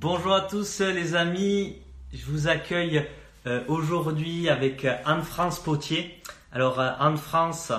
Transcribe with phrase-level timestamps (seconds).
[0.00, 1.80] Bonjour à tous les amis,
[2.12, 3.06] je vous accueille
[3.46, 6.20] euh, aujourd'hui avec Anne-France Potier.
[6.50, 7.70] Alors euh, Anne-France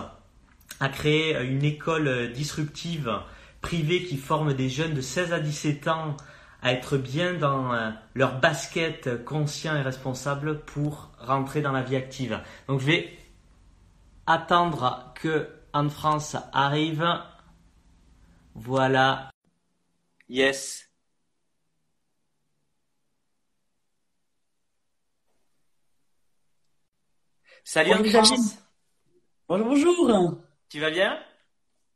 [0.80, 3.20] a créé une école disruptive
[3.60, 6.16] privée qui forme des jeunes de 16 à 17 ans
[6.62, 11.98] à être bien dans euh, leur basket conscient et responsable pour rentrer dans la vie
[11.98, 12.40] active.
[12.70, 13.20] Donc je vais
[14.26, 17.06] attendre que Anne-France arrive.
[18.56, 19.32] Voilà.
[20.30, 20.95] Yes.
[27.68, 28.60] Salut Anne-France.
[29.50, 30.38] Bonjour, bonjour.
[30.70, 31.18] Tu vas bien?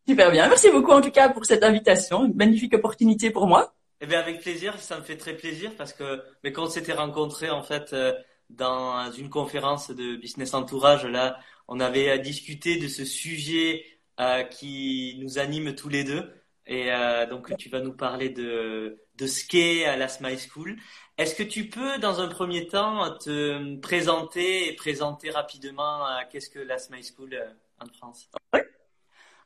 [0.07, 0.49] Super bien.
[0.49, 2.25] Merci beaucoup en tout cas pour cette invitation.
[2.25, 3.75] Une magnifique opportunité pour moi.
[4.01, 4.79] Eh bien, avec plaisir.
[4.79, 8.13] Ça me fait très plaisir parce que, mais quand on s'était rencontrés en fait euh,
[8.49, 11.37] dans une conférence de business entourage, là,
[11.67, 13.85] on avait discuté de ce sujet
[14.19, 16.33] euh, qui nous anime tous les deux.
[16.65, 20.77] Et euh, donc, tu vas nous parler de, de ski à la Smile School.
[21.19, 26.49] Est-ce que tu peux, dans un premier temps, te présenter et présenter rapidement euh, qu'est-ce
[26.49, 27.45] que la Smile School euh,
[27.81, 28.29] en France?
[28.53, 28.61] Oui.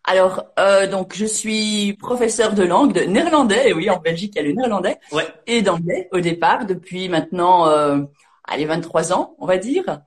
[0.03, 3.69] Alors, euh, donc, je suis professeur de langue de néerlandais.
[3.69, 5.25] Et oui, en Belgique, il y a le néerlandais ouais.
[5.47, 8.01] et d'anglais au départ depuis maintenant, euh,
[8.43, 10.01] allez, 23 ans, on va dire.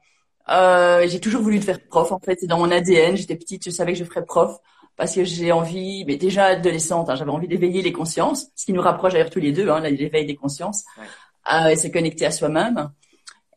[0.49, 2.13] Euh, j'ai toujours voulu faire prof.
[2.13, 3.17] En fait, c'est dans mon ADN.
[3.17, 4.57] J'étais petite, je savais que je ferais prof
[4.95, 8.73] parce que j'ai envie, mais déjà adolescente, hein, j'avais envie d'éveiller les consciences, ce qui
[8.73, 10.85] nous rapproche d'ailleurs tous les deux, hein, l'éveil des consciences.
[10.97, 11.05] Ouais
[11.53, 12.91] euh, et se connecter à soi-même.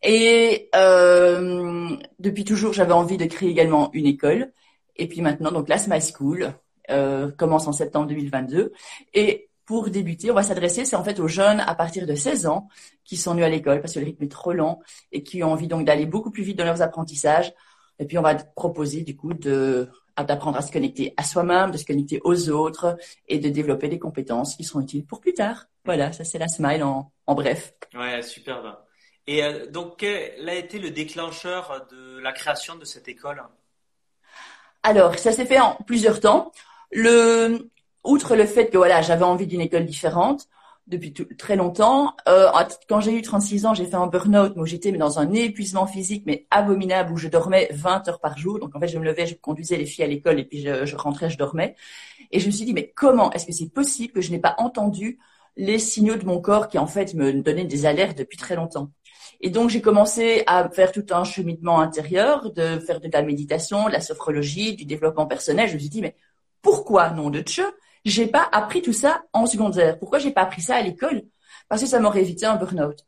[0.01, 4.51] Et euh, depuis toujours, j'avais envie de créer également une école.
[4.95, 6.53] Et puis maintenant, donc l'Asma School
[6.89, 8.71] euh, commence en septembre 2022.
[9.13, 12.47] Et pour débuter, on va s'adresser, c'est en fait aux jeunes à partir de 16
[12.47, 12.69] ans
[13.03, 14.79] qui sont nus à l'école parce que le rythme est trop lent
[15.11, 17.53] et qui ont envie donc d'aller beaucoup plus vite dans leurs apprentissages.
[17.99, 21.77] Et puis on va proposer du coup de d'apprendre à se connecter à soi-même, de
[21.77, 22.97] se connecter aux autres
[23.29, 25.67] et de développer des compétences qui seront utiles pour plus tard.
[25.85, 27.73] Voilà, ça c'est la smile en, en bref.
[27.93, 28.75] Ouais, superbe.
[29.27, 33.43] Et euh, donc, quel a été le déclencheur de la création de cette école?
[34.83, 36.51] Alors, ça s'est fait en plusieurs temps.
[36.91, 37.69] Le,
[38.03, 40.47] outre le fait que voilà, j'avais envie d'une école différente
[40.89, 42.15] depuis très longtemps.
[42.27, 42.51] Euh,
[42.89, 46.23] quand j'ai eu 36 ans, j'ai fait un burn-out, où j'étais dans un épuisement physique
[46.25, 48.59] mais abominable où je dormais 20 heures par jour.
[48.59, 50.85] Donc en fait, je me levais, je conduisais les filles à l'école et puis je,
[50.85, 51.75] je rentrais, je dormais.
[52.31, 54.55] Et je me suis dit mais comment est-ce que c'est possible que je n'ai pas
[54.57, 55.19] entendu
[55.55, 58.91] les signaux de mon corps qui en fait me donnaient des alertes depuis très longtemps?
[59.41, 63.87] Et donc j'ai commencé à faire tout un cheminement intérieur, de faire de la méditation,
[63.87, 65.69] de la sophrologie, du développement personnel.
[65.69, 66.15] Je me suis dit mais
[66.61, 67.65] pourquoi nom de Dieu?
[68.09, 71.23] J'ai pas appris tout ça en secondaire Pourquoi j'ai pas appris ça à l'école?
[71.67, 73.05] Parce que ça m'aurait évité un burn-out.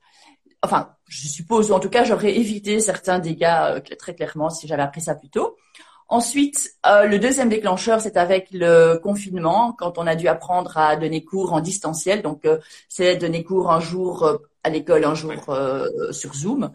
[0.64, 4.68] Enfin, je suppose, ou en tout cas, j'aurais évité certains dégâts euh, très clairement si
[4.68, 5.58] j'avais appris ça plus tôt.
[6.08, 10.96] Ensuite, euh, le deuxième déclencheur, c'est avec le confinement, quand on a dû apprendre à
[10.96, 12.22] donner cours en distanciel.
[12.22, 12.60] Donc, euh,
[12.90, 15.34] c'est donner cours un jour à l'école, un jour
[16.12, 16.72] sur Zoom.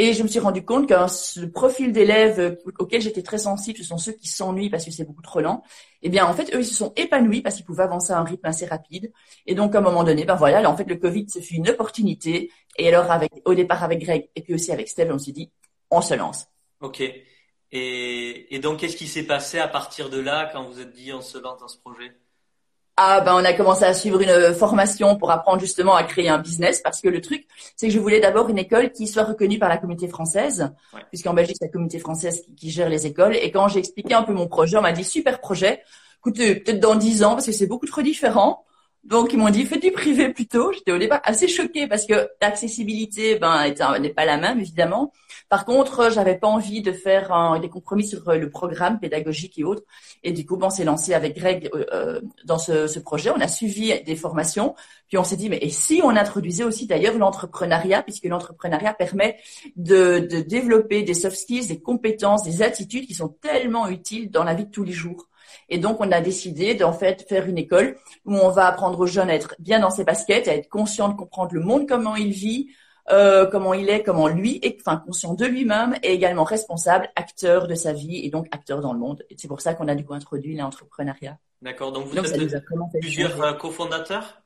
[0.00, 0.94] Et je me suis rendu compte que
[1.40, 5.04] le profil d'élèves auquel j'étais très sensible, ce sont ceux qui s'ennuient parce que c'est
[5.04, 5.64] beaucoup trop lent.
[6.02, 8.22] Eh bien, en fait, eux, ils se sont épanouis parce qu'ils pouvaient avancer à un
[8.22, 9.12] rythme assez rapide.
[9.44, 11.54] Et donc, à un moment donné, ben voilà, là, en fait, le Covid, ce fut
[11.54, 12.52] une opportunité.
[12.78, 13.12] Et alors,
[13.44, 15.50] au départ avec Greg et puis aussi avec Steve, on s'est dit,
[15.90, 16.46] on se lance.
[16.80, 17.00] Ok.
[17.00, 21.12] Et, et donc, qu'est-ce qui s'est passé à partir de là quand vous êtes dit
[21.12, 22.16] on se lance dans ce projet?
[23.00, 26.38] Ah ben on a commencé à suivre une formation pour apprendre justement à créer un
[26.38, 29.60] business parce que le truc c'est que je voulais d'abord une école qui soit reconnue
[29.60, 31.02] par la communauté française ouais.
[31.08, 33.36] puisqu'en Belgique c'est la communauté française qui, qui, gère les écoles.
[33.36, 35.80] Et quand j'ai expliqué un peu mon projet on m'a dit super projet.
[36.18, 38.64] Écoutez peut-être dans dix ans parce que c'est beaucoup trop différent
[39.08, 40.70] donc ils m'ont dit fais du privé plutôt.
[40.72, 45.12] J'étais au départ assez choquée parce que l'accessibilité ben n'est pas la même évidemment.
[45.48, 49.82] Par contre, j'avais pas envie de faire des compromis sur le programme pédagogique et autres.
[50.22, 53.30] Et du coup, on s'est lancé avec Greg euh, dans ce, projet.
[53.30, 54.74] On a suivi des formations,
[55.08, 59.38] puis on s'est dit mais si on introduisait aussi d'ailleurs l'entrepreneuriat puisque l'entrepreneuriat permet
[59.76, 64.52] de développer des soft skills, des compétences, des attitudes qui sont tellement utiles dans la
[64.52, 65.27] vie de tous les jours.
[65.68, 69.06] Et donc, on a décidé d'en fait faire une école où on va apprendre aux
[69.06, 72.16] jeunes à être bien dans ses baskets, à être conscient de comprendre le monde, comment
[72.16, 72.68] il vit,
[73.10, 77.66] euh, comment il est, comment lui est, enfin conscient de lui-même et également responsable, acteur
[77.66, 79.24] de sa vie et donc acteur dans le monde.
[79.30, 81.38] Et c'est pour ça qu'on a du coup introduit l'entrepreneuriat.
[81.62, 81.92] D'accord.
[81.92, 84.42] Donc vous donc, êtes plusieurs euh, cofondateurs?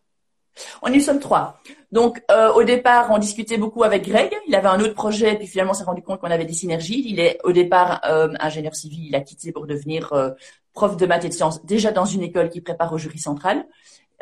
[0.83, 1.61] On y sommes trois.
[1.91, 4.33] Donc euh, au départ, on discutait beaucoup avec Greg.
[4.49, 7.05] Il avait un autre projet, puis finalement, on s'est rendu compte qu'on avait des synergies.
[7.07, 9.07] Il est au départ euh, ingénieur civil.
[9.07, 10.31] Il a quitté pour devenir euh,
[10.73, 13.67] prof de maths et de sciences, déjà dans une école qui prépare au jury central.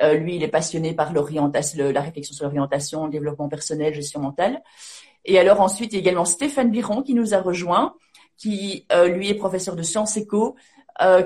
[0.02, 4.62] Lui, il est passionné par l'orientation, la réflexion sur l'orientation, le développement personnel, gestion mentale.
[5.26, 7.92] Et alors ensuite, il y a également Stéphane Biron qui nous a rejoint,
[8.38, 10.56] qui lui est professeur de sciences éco,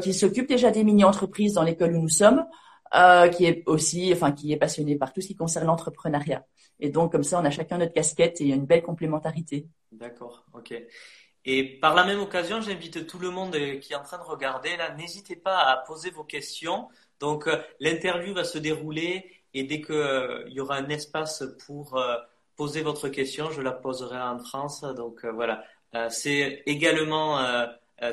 [0.02, 2.44] qui s'occupe déjà des mini-entreprises dans l'école où nous sommes.
[2.94, 6.46] Euh, qui est aussi, enfin, qui est passionné par tout ce qui concerne l'entrepreneuriat.
[6.80, 8.82] Et donc, comme ça, on a chacun notre casquette et il y a une belle
[8.82, 9.66] complémentarité.
[9.92, 10.74] D'accord, ok.
[11.44, 14.76] Et par la même occasion, j'invite tout le monde qui est en train de regarder
[14.76, 16.88] là, n'hésitez pas à poser vos questions.
[17.20, 22.00] Donc, euh, l'interview va se dérouler et dès qu'il euh, y aura un espace pour
[22.56, 24.82] poser votre question, je la poserai en France.
[24.82, 25.64] Donc voilà,
[26.10, 27.40] c'est également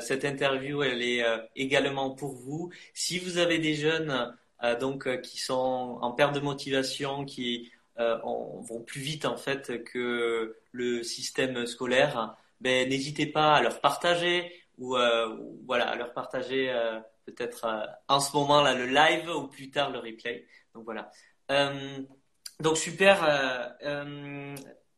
[0.00, 1.24] cette interview, elle est
[1.54, 2.70] également pour vous.
[2.94, 4.26] Si vous avez des jeunes euh,
[4.80, 9.82] donc euh, qui sont en perte de motivation, qui euh, vont plus vite en fait
[9.84, 14.96] que le système scolaire, ben, n'hésitez pas à leur partager ou
[15.66, 16.72] voilà à leur partager
[17.26, 17.66] peut-être
[18.08, 20.46] en ce moment là le live ou plus tard le replay.
[20.74, 21.10] Donc voilà.
[22.58, 23.76] donc super.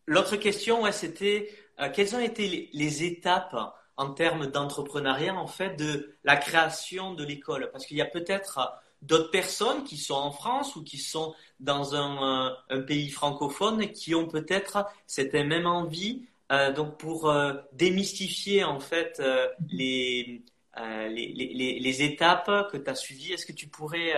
[0.06, 1.50] L'autre question, c'était
[1.92, 3.56] quelles ont été les, les étapes
[3.96, 7.70] en termes d'entrepreneuriat en fait de la création de l'école?
[7.72, 11.94] Parce qu'il y a peut-être d'autres personnes qui sont en France ou qui sont dans
[11.94, 16.22] un, euh, pays francophone qui ont peut-être cette même envie.
[16.52, 19.22] Euh, donc pour euh, démystifier en fait
[19.70, 20.42] les,
[20.76, 24.12] les, les, étapes que tu as suivies, est-ce que tu pourrais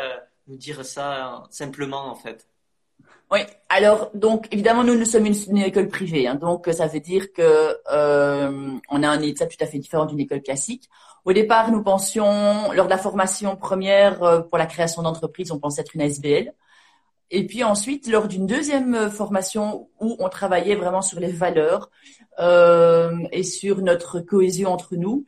[0.48, 2.48] nous dire ça simplement en fait?
[3.30, 7.32] Oui, alors donc évidemment nous nous sommes une, école privée, hein, donc ça veut dire
[7.32, 7.76] que
[8.88, 10.88] on a un état tout à fait différent d'une école classique.
[11.26, 15.58] Au départ, nous pensions, lors de la formation première euh, pour la création d'entreprise, on
[15.58, 16.54] pensait être une SBL.
[17.32, 21.90] Et puis ensuite, lors d'une deuxième euh, formation où on travaillait vraiment sur les valeurs
[22.38, 25.26] euh, et sur notre cohésion entre nous,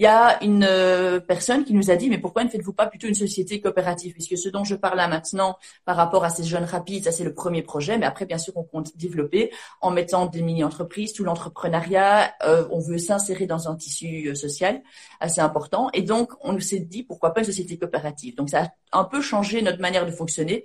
[0.00, 2.86] il y a une euh, personne qui nous a dit, mais pourquoi ne faites-vous pas
[2.86, 4.14] plutôt une société coopérative?
[4.14, 7.22] Puisque ce dont je parle là maintenant par rapport à ces jeunes rapides, ça c'est
[7.22, 9.52] le premier projet, mais après, bien sûr, on compte développer
[9.82, 14.80] en mettant des mini-entreprises, tout l'entrepreneuriat, euh, on veut s'insérer dans un tissu euh, social
[15.20, 15.90] assez important.
[15.92, 18.36] Et donc, on s'est dit, pourquoi pas une société coopérative?
[18.36, 20.64] Donc, ça a un peu changé notre manière de fonctionner.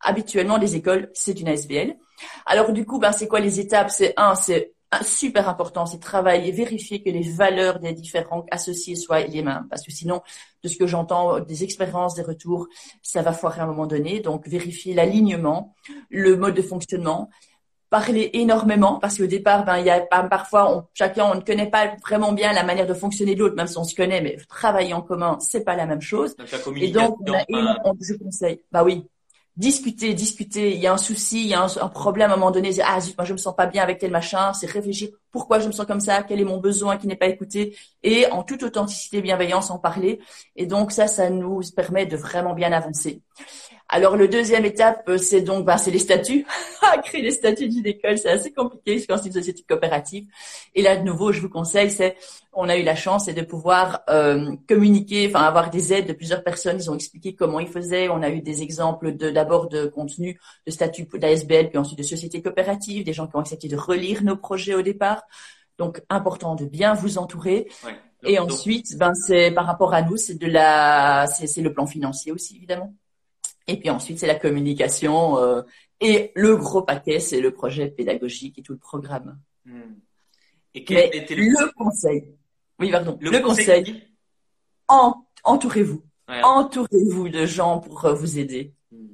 [0.00, 1.94] Habituellement, les écoles, c'est une ASBL.
[2.46, 3.90] Alors, du coup, ben, c'est quoi les étapes?
[3.90, 4.72] C'est un, c'est
[5.02, 9.66] super important, c'est travailler, vérifier que les valeurs des différents associés soient les mêmes.
[9.70, 10.22] Parce que sinon,
[10.62, 12.66] de ce que j'entends, des expériences, des retours,
[13.02, 14.20] ça va foirer à un moment donné.
[14.20, 15.74] Donc, vérifier l'alignement,
[16.10, 17.30] le mode de fonctionnement,
[17.92, 21.68] parler énormément parce qu'au départ, ben, il y a parfois, on, chacun, on ne connaît
[21.68, 24.38] pas vraiment bien la manière de fonctionner de l'autre, même si on se connaît, mais
[24.48, 26.34] travailler en commun, c'est pas la même chose.
[26.76, 29.06] Et donc, on je conseille, bah oui,
[29.56, 30.74] discuter, discuter.
[30.74, 32.70] Il y a un souci, il y a un, problème à un moment donné.
[32.84, 34.52] Ah zut, moi je me sens pas bien avec tel machin.
[34.52, 35.10] C'est réfléchir.
[35.30, 36.22] Pourquoi je me sens comme ça?
[36.22, 37.76] Quel est mon besoin qui n'est pas écouté?
[38.02, 40.20] Et en toute authenticité, bienveillance, en parler.
[40.56, 43.22] Et donc ça, ça nous permet de vraiment bien avancer.
[43.94, 46.46] Alors le deuxième étape, euh, c'est donc ben, c'est les statuts.
[47.04, 50.24] Créer les statuts d'une école, c'est assez compliqué quand c'est une société coopérative.
[50.74, 52.16] Et là de nouveau, je vous conseille, c'est
[52.54, 56.42] on a eu la chance de pouvoir euh, communiquer, enfin avoir des aides de plusieurs
[56.42, 56.78] personnes.
[56.80, 58.08] Ils ont expliqué comment ils faisaient.
[58.08, 62.02] On a eu des exemples de d'abord de contenu, de statut d'ASBL, puis ensuite de
[62.02, 65.22] sociétés coopératives, des gens qui ont accepté de relire nos projets au départ.
[65.76, 67.68] Donc important de bien vous entourer.
[68.24, 72.32] Et ensuite, ben c'est par rapport à nous, c'est de la, c'est le plan financier
[72.32, 72.94] aussi évidemment.
[73.66, 75.38] Et puis ensuite, c'est la communication.
[75.38, 75.62] Euh,
[76.00, 79.38] et le gros paquet, c'est le projet pédagogique et tout le programme.
[79.64, 79.94] Hmm.
[80.74, 81.72] Et quel était le...
[81.74, 82.34] conseil
[82.78, 83.18] Oui, pardon.
[83.20, 84.08] Le, conseil,
[84.88, 86.02] entourez-vous.
[86.28, 88.72] Entourez-vous de gens pour euh, vous aider.
[88.90, 89.06] Hmm.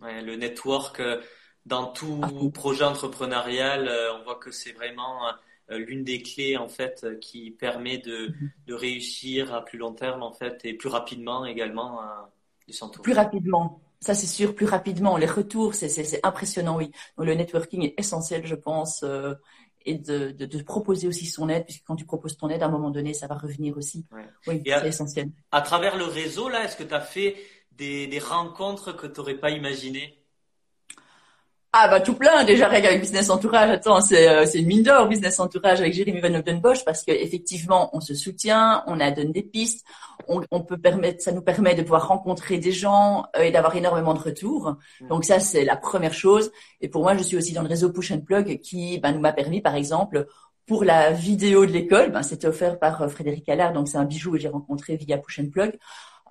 [0.00, 1.20] Ouais, le network, euh,
[1.66, 5.32] dans tout ah projet entrepreneurial, on voit que c'est vraiment
[5.70, 8.50] l'une des clés en fait qui permet de, mhm.
[8.66, 12.02] de réussir à plus long terme en fait et plus rapidement également
[13.02, 13.80] plus rapidement.
[14.00, 15.16] Ça, c'est sûr, plus rapidement.
[15.16, 16.90] Les retours, c'est impressionnant, oui.
[17.16, 19.34] Donc, le networking est essentiel, je pense, euh,
[19.86, 22.66] et de, de, de, proposer aussi son aide, puisque quand tu proposes ton aide, à
[22.66, 24.04] un moment donné, ça va revenir aussi.
[24.46, 25.30] Oui, c'est essentiel.
[25.52, 27.36] À travers le réseau, là, est-ce que tu as fait
[27.72, 30.23] des, des rencontres que tu n'aurais pas imaginées?
[31.76, 33.68] Ah bah tout plein déjà avec Business Entourage.
[33.68, 37.10] Attends, c'est euh, c'est une mine d'or Business Entourage avec Jérémy Van Bosch parce que
[37.10, 39.84] effectivement on se soutient, on a donné des pistes,
[40.28, 43.74] on, on, peut permettre, ça nous permet de pouvoir rencontrer des gens euh, et d'avoir
[43.74, 44.76] énormément de retours.
[45.00, 45.08] Mm.
[45.08, 46.52] Donc ça c'est la première chose.
[46.80, 49.20] Et pour moi je suis aussi dans le réseau Push and Plug qui bah, nous
[49.20, 50.28] m'a permis par exemple
[50.66, 54.04] pour la vidéo de l'école, ben, c'était offert par euh, Frédéric Allard, donc c'est un
[54.04, 55.76] bijou que j'ai rencontré via Push and Plug.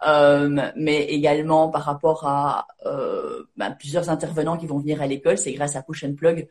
[0.06, 5.38] Euh, mais également par rapport à euh, ben, plusieurs intervenants qui vont venir à l'école.
[5.38, 6.50] C'est grâce à Push and Plug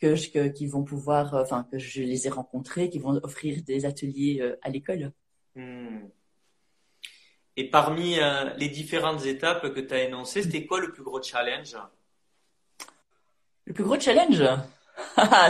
[0.00, 3.62] que, je, qui vont pouvoir, euh, enfin que je les ai rencontrés, qui vont offrir
[3.62, 5.12] des ateliers à l'école.
[5.54, 6.08] Hmm.
[7.56, 8.16] Et parmi
[8.56, 11.76] les différentes étapes que tu as énoncées, c'était quoi le plus gros challenge?
[13.66, 14.42] Le plus gros challenge?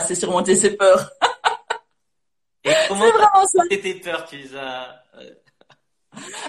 [0.06, 1.10] C'est surmonter ses peurs.
[2.64, 3.62] Et comment c'est vraiment ça.
[3.68, 4.24] tes peurs?
[4.26, 5.04] Tu les as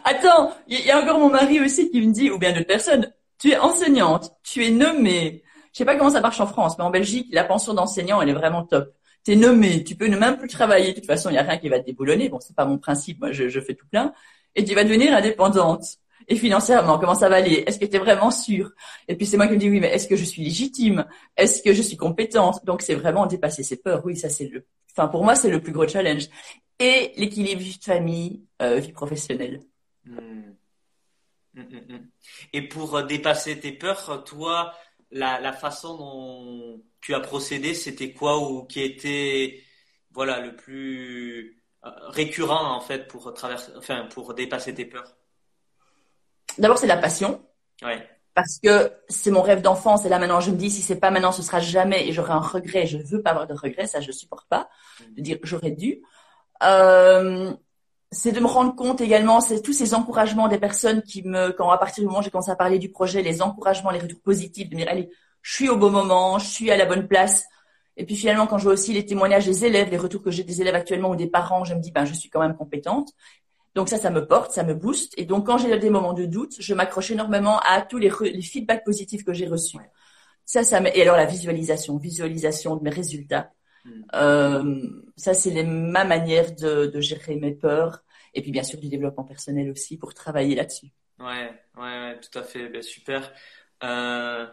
[0.03, 3.11] Attends, il y, a encore mon mari aussi qui me dit, ou bien d'autres personnes,
[3.37, 5.43] tu es enseignante, tu es nommée.
[5.73, 8.29] Je sais pas comment ça marche en France, mais en Belgique, la pension d'enseignant, elle
[8.29, 8.93] est vraiment top.
[9.23, 10.89] Tu es nommé, tu peux ne même plus travailler.
[10.89, 12.29] De toute façon, il y a rien qui va te déboulonner.
[12.29, 14.13] Bon, c'est pas mon principe, moi, je, je fais tout plein.
[14.55, 15.83] Et tu vas devenir indépendante.
[16.27, 17.63] Et financièrement, comment ça va aller?
[17.65, 18.71] Est-ce que tu es vraiment sûr
[19.07, 21.05] Et puis c'est moi qui me dis oui, mais est-ce que je suis légitime?
[21.37, 24.05] Est-ce que je suis compétente Donc c'est vraiment dépasser ses peurs.
[24.05, 24.65] Oui, ça c'est le.
[24.91, 26.27] Enfin pour moi c'est le plus gros challenge.
[26.81, 29.61] Et l'équilibre vie de famille, euh, vie professionnelle.
[30.03, 30.53] Hmm.
[31.53, 32.07] Hmm, hmm,
[32.53, 34.73] Et pour euh, dépasser tes peurs, toi,
[35.11, 39.61] la, la façon dont tu as procédé, c'était quoi ou qui était
[40.09, 45.15] voilà le plus euh, récurrent en fait pour traverser, enfin pour dépasser tes peurs?
[46.57, 47.45] D'abord, c'est la passion.
[47.83, 48.07] Ouais.
[48.33, 51.11] Parce que c'est mon rêve d'enfance et là maintenant je me dis si c'est pas
[51.11, 52.87] maintenant ce sera jamais et j'aurai un regret.
[52.87, 54.69] Je veux pas avoir de regret, ça je supporte pas.
[55.15, 56.01] De dire j'aurais dû.
[56.63, 57.53] Euh,
[58.11, 61.69] c'est de me rendre compte également, c'est tous ces encouragements des personnes qui me, quand
[61.71, 64.19] à partir du moment où j'ai commencé à parler du projet, les encouragements, les retours
[64.21, 65.09] positifs, de me dire allez,
[65.41, 67.45] je suis au bon moment, je suis à la bonne place.
[67.97, 70.43] Et puis finalement, quand je vois aussi les témoignages des élèves, les retours que j'ai
[70.43, 73.13] des élèves actuellement ou des parents, je me dis ben je suis quand même compétente.
[73.75, 75.13] Donc ça, ça me porte, ça me booste.
[75.17, 78.41] Et donc quand j'ai des moments de doute, je m'accroche énormément à tous les, les
[78.41, 79.77] feedbacks positifs que j'ai reçus.
[80.45, 83.51] Ça, ça et alors la visualisation, visualisation de mes résultats.
[83.85, 84.01] Hmm.
[84.13, 84.81] Euh,
[85.15, 88.03] ça, c'est ma manière de, de, gérer mes peurs.
[88.33, 90.87] Et puis bien sûr du développement personnel aussi pour travailler là-dessus.
[91.19, 93.31] Ouais, ouais, ouais, tout à fait, ben, super.
[93.83, 94.47] Euh,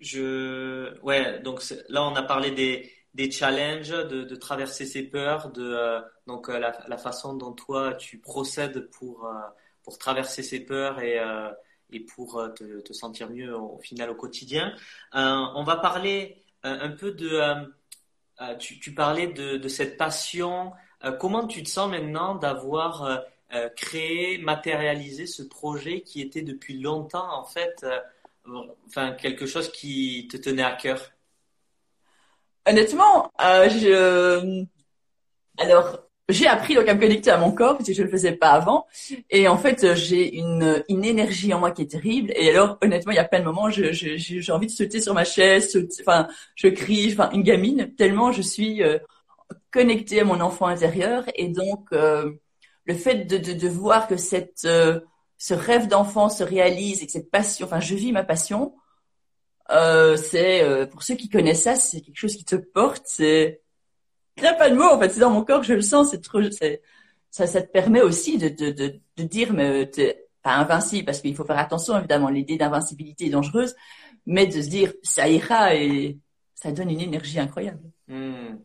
[0.00, 5.52] je, ouais, donc là on a parlé des des challenges, de, de, traverser ses peurs,
[5.52, 9.30] de euh, donc la, la, façon dont toi tu procèdes pour
[9.84, 11.20] pour traverser ses peurs et
[11.90, 14.74] et pour te, te, sentir mieux au, final au quotidien.
[15.12, 17.40] on va parler un peu de
[18.58, 20.72] tu, tu, parlais de, cette passion.
[21.20, 23.22] comment tu te sens maintenant d'avoir
[23.76, 27.86] créé, matérialisé ce projet qui était depuis longtemps en fait,
[28.86, 31.14] enfin quelque chose qui te tenait à cœur?
[32.66, 34.64] Honnêtement, euh, je...
[35.58, 38.32] alors j'ai appris donc à me connecter à mon corps parce que je le faisais
[38.32, 38.86] pas avant.
[39.30, 42.32] Et en fait, j'ai une, une énergie en moi qui est terrible.
[42.36, 45.00] Et alors, honnêtement, il y a plein de moments, j'ai je, j'ai envie de sauter
[45.00, 48.98] sur ma chaise, enfin, je crie, enfin, une gamine, tellement je suis euh,
[49.70, 51.24] connectée à mon enfant intérieur.
[51.34, 52.32] Et donc, euh,
[52.84, 55.00] le fait de, de, de, voir que cette, euh,
[55.38, 58.74] ce rêve d'enfant se réalise et que cette passion, enfin, je vis ma passion,
[59.70, 63.02] euh, c'est euh, pour ceux qui connaissent ça, c'est quelque chose qui te porte.
[63.06, 63.62] C'est
[64.36, 65.10] il n'y a pas de mots en fait.
[65.10, 66.10] C'est dans mon corps je le sens.
[66.10, 66.40] C'est trop.
[67.30, 68.48] Ça, te permet aussi de
[69.18, 72.28] dire mais t'es pas invincible parce qu'il faut faire attention évidemment.
[72.28, 73.74] L'idée d'invincibilité est dangereuse,
[74.26, 76.18] mais de se dire ça ira et
[76.54, 77.90] ça donne une énergie incroyable.
[78.08, 78.58] Hmm.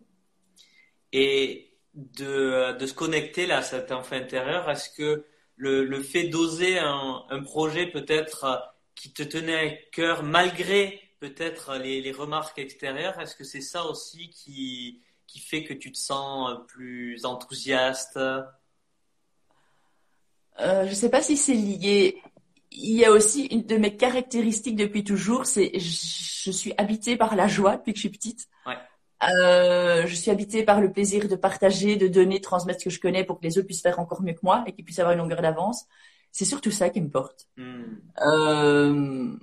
[1.11, 4.69] Et de de se connecter là, cet enfant intérieur.
[4.69, 11.77] Est-ce que le fait d'oser un projet peut-être qui te tenait à cœur malgré peut-être
[11.77, 16.57] les, remarques extérieures Est-ce que c'est ça aussi qui, qui fait que tu te sens
[16.67, 18.17] plus enthousiaste?
[18.17, 18.43] Euh,
[20.57, 22.21] Je ne sais pas si c'est lié.
[22.71, 27.35] Il y a aussi une de mes caractéristiques depuis toujours, c'est je suis habitée par
[27.35, 28.47] la joie depuis que je suis petite.
[28.65, 28.77] Ouais.
[29.23, 32.99] Euh, je suis habitée par le plaisir de partager, de donner, transmettre ce que je
[32.99, 35.13] connais pour que les autres puissent faire encore mieux que moi et qu'ils puissent avoir
[35.13, 35.85] une longueur d'avance.
[36.31, 37.47] C'est surtout ça qui me porte.
[37.57, 37.97] Hmm.
[38.25, 39.35] Euh,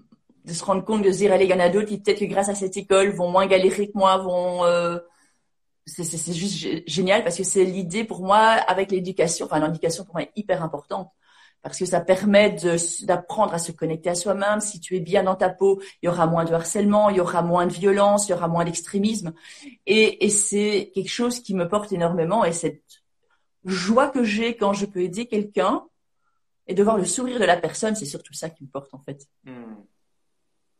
[0.44, 2.20] de se rendre compte de se dire, allez, il y en a d'autres qui peut-être
[2.20, 4.64] que grâce à cette école vont moins galérer que moi, vont...
[4.64, 4.98] Euh,
[5.86, 9.46] c'est juste génial parce que c'est l'idée pour moi avec l'éducation.
[9.46, 11.10] Enfin, l'éducation pour moi est hyper importante
[11.62, 12.56] parce que ça permet
[13.02, 14.60] d'apprendre à se connecter à soi-même.
[14.60, 17.20] Si tu es bien dans ta peau, il y aura moins de harcèlement, il y
[17.20, 19.32] aura moins de violence, il y aura moins d'extrémisme.
[19.86, 22.82] Et, et c'est quelque chose qui me porte énormément et cette
[23.64, 25.84] joie que j'ai quand je peux aider quelqu'un
[26.66, 28.98] et de voir le sourire de la personne, c'est surtout ça qui me porte en
[28.98, 29.26] fait.
[29.44, 29.74] Hmm.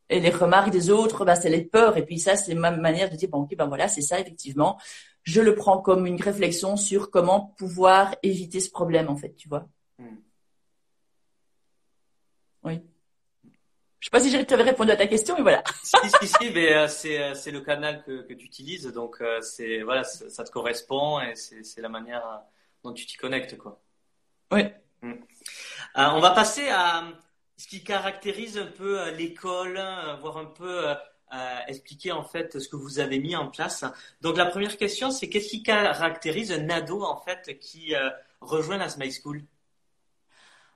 [0.09, 1.97] Et les remarques des autres, ben, c'est les peurs.
[1.97, 4.79] Et puis ça, c'est ma manière de dire, bon, ok, ben voilà, c'est ça, effectivement.
[5.25, 9.49] Je le prends comme une réflexion sur comment pouvoir éviter ce problème, en fait, tu
[9.49, 9.69] vois.
[9.99, 10.17] Hmm.
[12.63, 12.81] Oui.
[13.99, 15.65] Je sais pas si j'avais répondu à ta question, mais voilà.
[15.83, 19.21] si, si, si, mais euh, c'est, euh, c'est le canal que, que tu utilises, donc
[19.21, 22.23] euh, c'est voilà, ça te correspond et c'est, c'est la manière
[22.85, 23.81] dont tu t'y connectes, quoi.
[24.53, 24.63] Oui.
[25.03, 25.15] Hmm.
[25.97, 27.05] On va passer à
[27.57, 30.95] ce qui caractérise un peu euh, l'école, euh, voir un peu
[31.67, 33.85] expliquer en fait ce que vous avez mis en place.
[34.21, 37.95] Donc la première question, c'est qu'est-ce qui caractérise un ado en fait qui
[38.41, 39.45] rejoint la Smile School?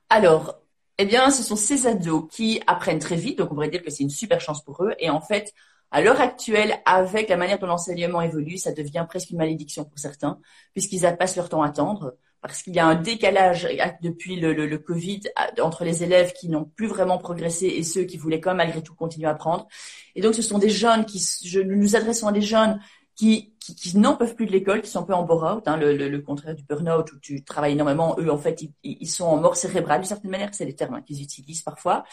[0.08, 0.60] Alors,
[0.98, 3.90] eh bien, ce sont ces ados qui apprennent très vite, donc on pourrait dire que
[3.90, 4.92] c'est une super chance pour eux.
[4.98, 5.54] Et en fait,
[5.92, 9.98] à l'heure actuelle, avec la manière dont l'enseignement évolue, ça devient presque une malédiction pour
[9.98, 10.40] certains,
[10.72, 13.68] puisqu'ils passent leur temps à attendre parce qu'il y a un décalage
[14.02, 15.20] depuis le, le, le, Covid
[15.60, 18.82] entre les élèves qui n'ont plus vraiment progressé et ceux qui voulaient quand même malgré
[18.82, 19.68] tout continuer à apprendre.
[20.14, 22.80] Et donc, ce sont des jeunes qui, je, nous nous adressons à des jeunes
[23.14, 25.76] qui, qui, qui n'en peuvent plus de l'école, qui sont un peu en bore-out, hein,
[25.76, 28.16] le, le, contraire du burn-out où tu travailles énormément.
[28.18, 31.02] Eux, en fait, ils, ils sont en mort cérébrale d'une certaine manière, c'est les termes
[31.02, 32.04] qu'ils utilisent parfois.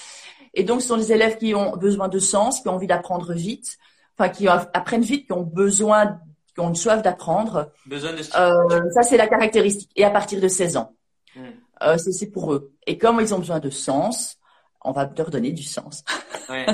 [0.54, 3.34] Et donc, ce sont des élèves qui ont besoin de sens, qui ont envie d'apprendre
[3.34, 3.78] vite,
[4.18, 6.20] enfin qui apprennent vite, qui ont besoin
[6.58, 7.72] qui ont une soif d'apprendre.
[7.86, 9.92] Besoin de euh, ça, c'est la caractéristique.
[9.96, 10.96] Et à partir de 16 ans,
[11.36, 11.42] hmm.
[11.84, 12.74] euh, c'est pour eux.
[12.88, 14.38] Et comme ils ont besoin de sens,
[14.84, 16.04] on va leur donner du sens.
[16.50, 16.66] Ouais.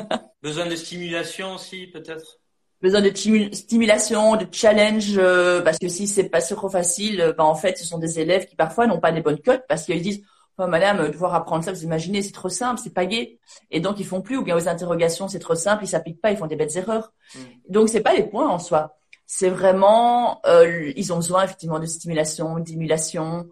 [0.44, 2.38] besoin de stimulation aussi, peut-être?
[2.80, 7.44] Besoin de stimulation, de challenge, euh, parce que si c'est pas trop facile, euh, bah,
[7.44, 10.04] en fait, ce sont des élèves qui parfois n'ont pas des bonnes cotes parce qu'ils
[10.04, 10.22] disent
[10.60, 13.40] Oh, madame, devoir apprendre ça, vous imaginez, c'est trop simple, c'est pas gai.
[13.72, 16.30] Et donc, ils font plus, ou bien aux interrogations, c'est trop simple, ils s'appliquent pas,
[16.30, 17.12] ils font des bêtes erreurs.
[17.34, 17.40] Hmm.
[17.70, 21.86] Donc, c'est pas les points en soi c'est vraiment, euh, ils ont besoin effectivement de
[21.86, 23.50] stimulation, d'émulation.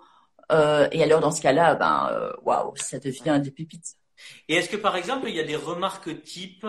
[0.52, 3.96] Euh, et alors dans ce cas-là, ben, euh, waouh, ça devient des pépites.
[4.48, 6.68] Et est-ce que par exemple, il y a des remarques types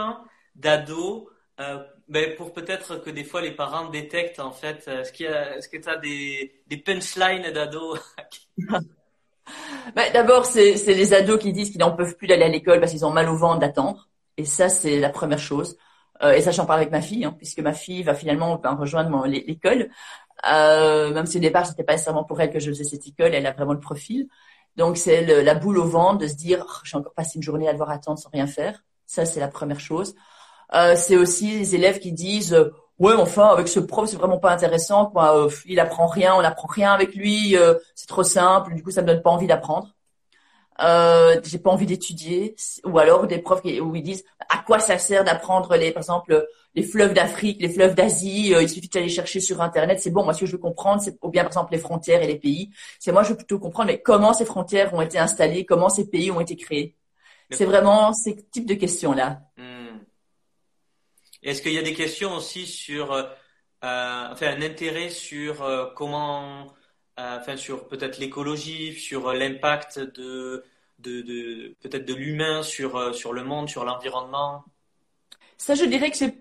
[0.54, 1.26] d'ados
[2.08, 5.76] ben, pour peut-être que des fois les parents détectent en fait, est-ce qu'il est-ce que
[5.76, 8.00] tu as des, des punchlines d'ados?
[9.94, 12.80] Ben, D'abord, c'est, c'est les ados qui disent qu'ils n'en peuvent plus d'aller à l'école
[12.80, 14.08] parce qu'ils ont mal au ventre d'attendre.
[14.36, 15.76] Et ça, c'est la première chose.
[16.22, 18.74] Euh, et ça, j'en parle avec ma fille, hein, puisque ma fille va finalement ben,
[18.74, 19.90] rejoindre l'école.
[20.50, 23.34] Euh, même si au départ, c'était pas nécessairement pour elle que je faisais cette école,
[23.34, 24.28] elle a vraiment le profil.
[24.76, 27.68] Donc, c'est la boule au ventre de se dire, oh, j'ai encore passé une journée
[27.68, 28.82] à devoir attendre sans rien faire.
[29.06, 30.14] Ça, c'est la première chose.
[30.74, 32.56] Euh, c'est aussi les élèves qui disent,
[32.98, 35.06] ouais, enfin, avec ce prof, c'est vraiment pas intéressant.
[35.06, 35.48] Quoi.
[35.66, 37.56] il apprend rien, on n'apprend rien avec lui.
[37.94, 38.74] c'est trop simple.
[38.74, 39.88] Du coup, ça me donne pas envie d'apprendre
[40.82, 44.80] euh, j'ai pas envie d'étudier, ou alors des profs qui, où ils disent à quoi
[44.80, 48.88] ça sert d'apprendre les, par exemple, les fleuves d'Afrique, les fleuves d'Asie, euh, il suffit
[48.88, 50.24] d'aller chercher sur Internet, c'est bon.
[50.24, 52.38] Moi, ce que je veux comprendre, c'est ou bien par exemple les frontières et les
[52.38, 52.70] pays.
[52.98, 56.08] C'est moi, je veux plutôt comprendre, mais comment ces frontières ont été installées, comment ces
[56.08, 56.96] pays ont été créés.
[57.50, 59.42] C'est vraiment ces types de questions là.
[59.56, 59.98] Hmm.
[61.42, 63.24] Est-ce qu'il y a des questions aussi sur, euh,
[63.80, 66.66] enfin, un intérêt sur euh, comment
[67.18, 70.64] euh, enfin sur peut-être l'écologie, sur l'impact de,
[71.02, 74.64] de, de peut-être de l'humain sur euh, sur le monde, sur l'environnement?
[75.58, 76.34] Ça, je dirais que c'est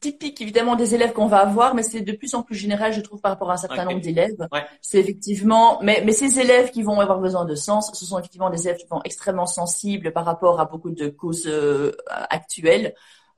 [0.00, 3.00] typique évidemment des élèves qu'on va avoir, mais c'est de plus en plus général, je
[3.00, 4.36] trouve, par rapport à un certain nombre d'élèves.
[4.80, 8.50] C'est effectivement, mais, mais ces élèves qui vont avoir besoin de sens, ce sont effectivement
[8.50, 11.92] des élèves qui sont extrêmement sensibles par rapport à beaucoup de causes euh,
[12.30, 12.94] actuelles.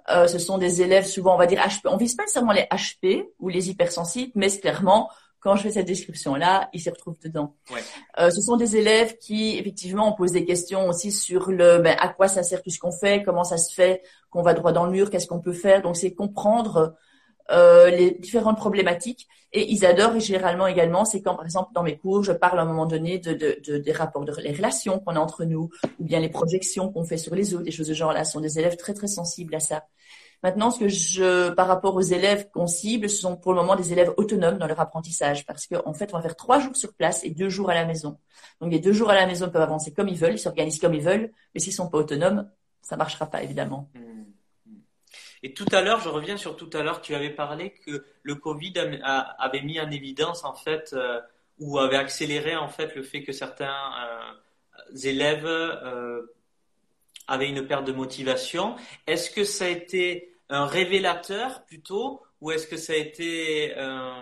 [0.09, 1.81] Euh, ce sont des élèves souvent, on va dire HP.
[1.87, 5.11] On vise pas nécessairement les HP ou les hypersensibles, mais clairement
[5.43, 7.57] quand je fais cette description-là, ils s'y retrouvent dedans.
[7.71, 7.81] Ouais.
[8.21, 11.97] Euh, ce sont des élèves qui, effectivement, on pose des questions aussi sur le, ben,
[11.99, 14.73] à quoi ça sert tout ce qu'on fait, comment ça se fait qu'on va droit
[14.73, 15.83] dans le mur, qu'est-ce qu'on peut faire.
[15.83, 16.95] Donc, c'est comprendre
[17.51, 19.27] euh, les différentes problématiques.
[19.53, 22.59] Et ils adorent, et généralement également, c'est quand, par exemple, dans mes cours, je parle
[22.61, 25.45] à un moment donné de, de, de des rapports, de les relations qu'on a entre
[25.45, 28.25] nous, ou bien les projections qu'on fait sur les autres, des choses de genre là.
[28.25, 29.85] Ce sont des élèves très, très sensibles à ça.
[30.43, 33.77] Maintenant, ce que je, par rapport aux élèves qu'on cible, ce sont pour le moment
[33.77, 36.93] des élèves autonomes dans leur apprentissage, parce qu'en fait, on va faire trois jours sur
[36.95, 38.19] place et deux jours à la maison.
[38.61, 40.95] Donc, les deux jours à la maison peuvent avancer comme ils veulent, ils s'organisent comme
[40.95, 42.51] ils veulent, mais s'ils sont pas autonomes,
[42.81, 43.89] ça marchera pas évidemment.
[43.95, 44.13] Mmh.
[45.45, 48.35] Et tout à l'heure, je reviens sur tout à l'heure, tu avais parlé que le
[48.37, 48.75] Covid
[49.39, 51.21] avait mis en évidence en fait euh,
[51.59, 56.23] ou avait accéléré en fait le fait que certains euh, élèves euh,
[57.27, 58.77] avaient une perte de motivation.
[59.09, 64.13] Est-ce que ça a été un révélateur plutôt ou est-ce que ça a été euh,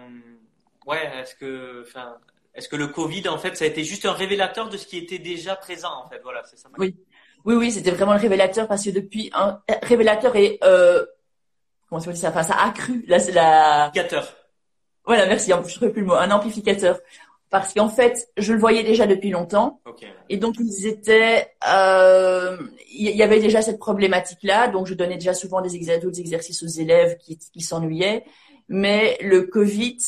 [0.87, 2.17] ouais est-ce que enfin
[2.55, 4.97] est-ce que le Covid en fait ça a été juste un révélateur de ce qui
[4.97, 6.21] était déjà présent en fait?
[6.23, 6.97] Voilà c'est ça oui.
[7.45, 11.05] oui oui c'était vraiment le révélateur parce que depuis un révélateur et euh,
[11.89, 12.29] comment ça ça?
[12.29, 14.37] Enfin ça a accru là c'est la amplificateur.
[15.05, 17.01] Voilà merci je ne plus le mot un amplificateur
[17.51, 19.81] parce qu'en fait, je le voyais déjà depuis longtemps.
[20.29, 22.57] Et donc, ils étaient, euh,
[22.93, 24.69] il y avait déjà cette problématique-là.
[24.69, 28.25] Donc, je donnais déjà souvent des exercices aux élèves qui, qui s'ennuyaient.
[28.69, 29.99] Mais le Covid,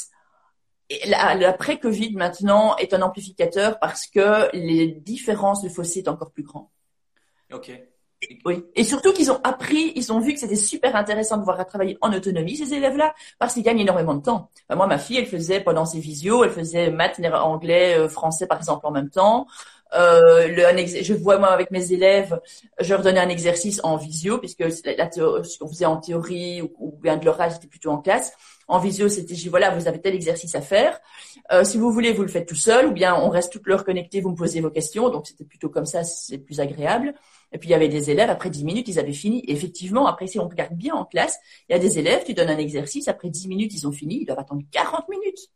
[1.06, 6.70] l'après-Covid maintenant est un amplificateur parce que les différences de fossé est encore plus grand.
[7.52, 7.72] Ok.
[8.44, 8.64] Oui.
[8.74, 11.98] Et surtout qu'ils ont appris, ils ont vu que c'était super intéressant de voir travailler
[12.00, 14.50] en autonomie, ces élèves-là, parce qu'ils gagnent énormément de temps.
[14.70, 18.58] moi, ma fille, elle faisait pendant ses visios, elle faisait maths, anglais, euh, français, par
[18.58, 19.46] exemple, en même temps.
[19.94, 22.40] Euh, je vois moi avec mes élèves,
[22.80, 26.98] je leur donnais un exercice en visio, puisque la, ce qu'on faisait en théorie ou,
[27.02, 28.32] bien de l'oral, c'était plutôt en classe.
[28.68, 30.98] En visio, c'était, je voilà, vous avez tel exercice à faire.
[31.52, 33.84] Euh, si vous voulez, vous le faites tout seul, ou bien on reste toutes l'heure
[33.84, 35.10] connectés, vous me posez vos questions.
[35.10, 37.14] Donc c'était plutôt comme ça, c'est plus agréable.
[37.52, 39.40] Et puis il y avait des élèves, après 10 minutes, ils avaient fini.
[39.46, 41.38] Et effectivement, après, si on regarde bien en classe,
[41.68, 44.20] il y a des élèves, tu donnes un exercice, après 10 minutes, ils ont fini,
[44.22, 45.50] ils doivent attendre 40 minutes.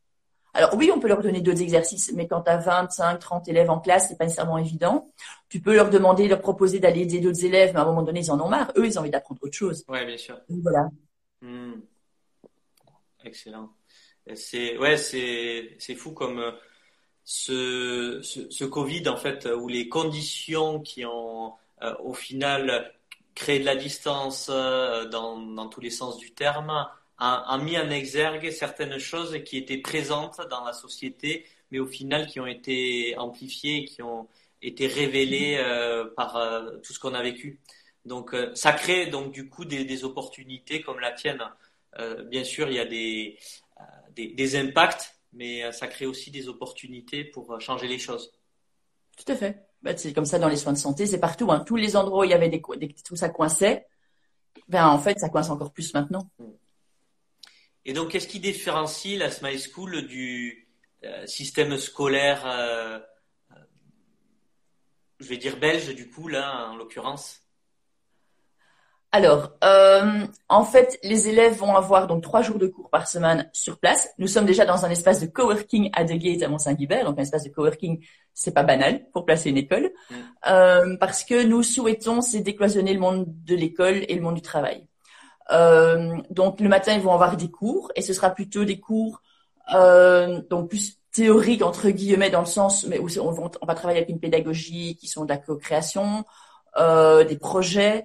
[0.56, 3.68] Alors oui, on peut leur donner d'autres exercices, mais quand tu as 25, 30 élèves
[3.68, 5.10] en classe, c'est pas nécessairement évident.
[5.50, 8.20] Tu peux leur demander, leur proposer d'aller aider d'autres élèves, mais à un moment donné,
[8.20, 8.72] ils en ont marre.
[8.76, 9.84] Eux, ils ont envie d'apprendre autre chose.
[9.88, 10.40] Oui, bien sûr.
[10.48, 10.88] voilà.
[11.42, 11.74] Hmm.
[13.22, 13.70] Excellent.
[14.34, 16.52] C'est ouais, c'est c'est fou comme euh,
[17.22, 21.50] ce, ce, ce Covid en fait où les conditions qui ont euh,
[22.00, 22.92] au final
[23.34, 28.50] créé de la distance euh, dans tous les sens du terme a, mis en exergue
[28.50, 33.84] certaines choses qui étaient présentes dans la société, mais au final qui ont été amplifiées,
[33.84, 34.28] qui ont
[34.62, 37.60] été révélées euh, par euh, tout ce qu'on a vécu.
[38.04, 41.42] Donc euh, ça crée donc du coup des, opportunités comme la tienne.
[42.26, 47.88] bien sûr, il y a des impacts, mais ça crée aussi des opportunités pour changer
[47.88, 48.32] les choses.
[49.16, 49.66] Tout à fait.
[49.86, 51.52] Bah, c'est comme ça dans les soins de santé, c'est partout.
[51.52, 51.60] Hein.
[51.60, 52.60] Tous les endroits où il y avait des,
[53.14, 53.86] ça coinçait,
[54.66, 56.28] ben en fait ça coince encore plus maintenant.
[57.84, 60.66] Et donc, qu'est-ce qui différencie la Smile School du
[61.04, 62.98] euh, système scolaire, euh,
[63.52, 63.54] euh,
[65.20, 67.45] je vais dire belge, du coup, là, en l'occurrence?
[69.12, 73.48] Alors, euh, en fait, les élèves vont avoir donc trois jours de cours par semaine
[73.52, 74.10] sur place.
[74.18, 77.22] Nous sommes déjà dans un espace de coworking à De Gate à Mont-Saint-Guibert, donc un
[77.22, 80.14] espace de coworking, c'est pas banal pour placer une école, mm.
[80.48, 84.42] euh, parce que nous souhaitons c'est décloisonner le monde de l'école et le monde du
[84.42, 84.86] travail.
[85.52, 89.22] Euh, donc le matin, ils vont avoir des cours et ce sera plutôt des cours
[89.74, 93.74] euh, donc plus théoriques entre guillemets dans le sens, mais où on va, on va
[93.74, 96.24] travailler avec une pédagogie qui sont de la co-création,
[96.76, 98.04] euh, des projets.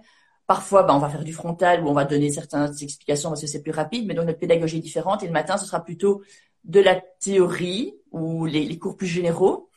[0.51, 3.47] Parfois, ben, on va faire du frontal où on va donner certaines explications parce que
[3.47, 5.23] c'est plus rapide, mais donc notre pédagogie est différente.
[5.23, 6.23] Et le matin, ce sera plutôt
[6.65, 9.69] de la théorie ou les, cours plus généraux,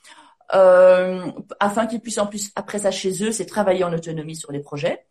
[0.52, 4.50] euh, afin qu'ils puissent en plus après ça chez eux, c'est travailler en autonomie sur
[4.50, 5.06] les projets.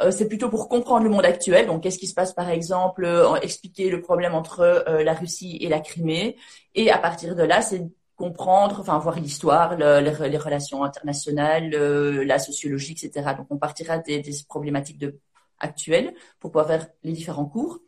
[0.00, 1.68] Euh, c'est plutôt pour comprendre le monde actuel.
[1.68, 3.08] Donc, qu'est-ce qui se passe, par exemple,
[3.40, 6.36] expliquer le problème entre euh, la Russie et la Crimée.
[6.74, 7.86] Et à partir de là, c'est
[8.18, 13.34] comprendre, enfin, voir l'histoire, les, relations internationales, la sociologie, etc.
[13.36, 15.18] Donc, on partira des, problématiques de,
[15.60, 17.80] actuelles pour pouvoir faire les différents cours.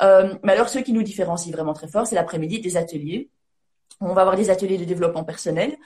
[0.00, 3.30] mais alors, ce qui nous différencie vraiment très fort, c'est l'après-midi des ateliers.
[4.00, 5.76] On va avoir des ateliers de développement personnel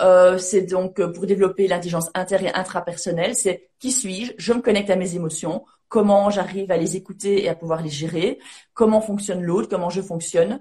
[0.00, 3.34] euh, c'est donc euh, pour développer l'intelligence inter et intrapersonnelle.
[3.34, 4.32] C'est qui suis-je?
[4.38, 5.64] Je me connecte à mes émotions.
[5.88, 8.38] Comment j'arrive à les écouter et à pouvoir les gérer?
[8.72, 9.68] Comment fonctionne l'autre?
[9.68, 10.54] Comment je fonctionne?
[10.54, 10.58] euh,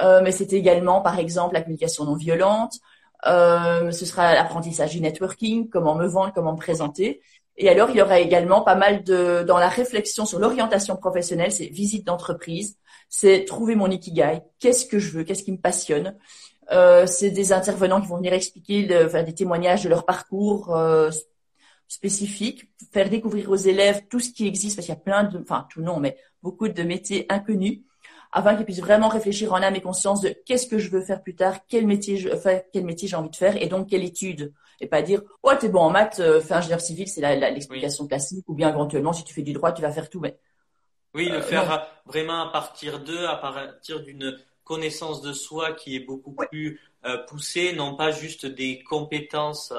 [0.00, 2.80] Mais c'est également, par exemple, la communication non violente.
[3.26, 7.20] Euh, ce sera l'apprentissage du networking, comment me vendre, comment me présenter.
[7.56, 11.52] Et alors, il y aura également pas mal de dans la réflexion sur l'orientation professionnelle,
[11.52, 12.78] c'est visite d'entreprise,
[13.08, 16.16] c'est trouver mon ikigai, qu'est-ce que je veux, qu'est-ce qui me passionne.
[16.72, 21.10] Euh, c'est des intervenants qui vont venir expliquer des témoignages de leur parcours euh,
[21.88, 25.38] spécifique, faire découvrir aux élèves tout ce qui existe, parce qu'il y a plein de,
[25.38, 27.80] enfin tout non, mais beaucoup de métiers inconnus,
[28.32, 31.22] afin qu'ils puissent vraiment réfléchir en âme et conscience de qu'est-ce que je veux faire
[31.22, 34.04] plus tard, quel métier je, enfin, quel métier j'ai envie de faire, et donc quelle
[34.04, 38.06] étude, et pas dire oh t'es bon en maths, euh, fais ingénieur civil, c'est l'explication
[38.06, 40.38] classique, ou bien éventuellement si tu fais du droit, tu vas faire tout, mais
[41.14, 45.96] oui, le euh, faire vraiment à partir d'eux, à partir d'une connaissance de soi qui
[45.96, 49.74] est beaucoup plus euh, poussée, non pas juste des compétences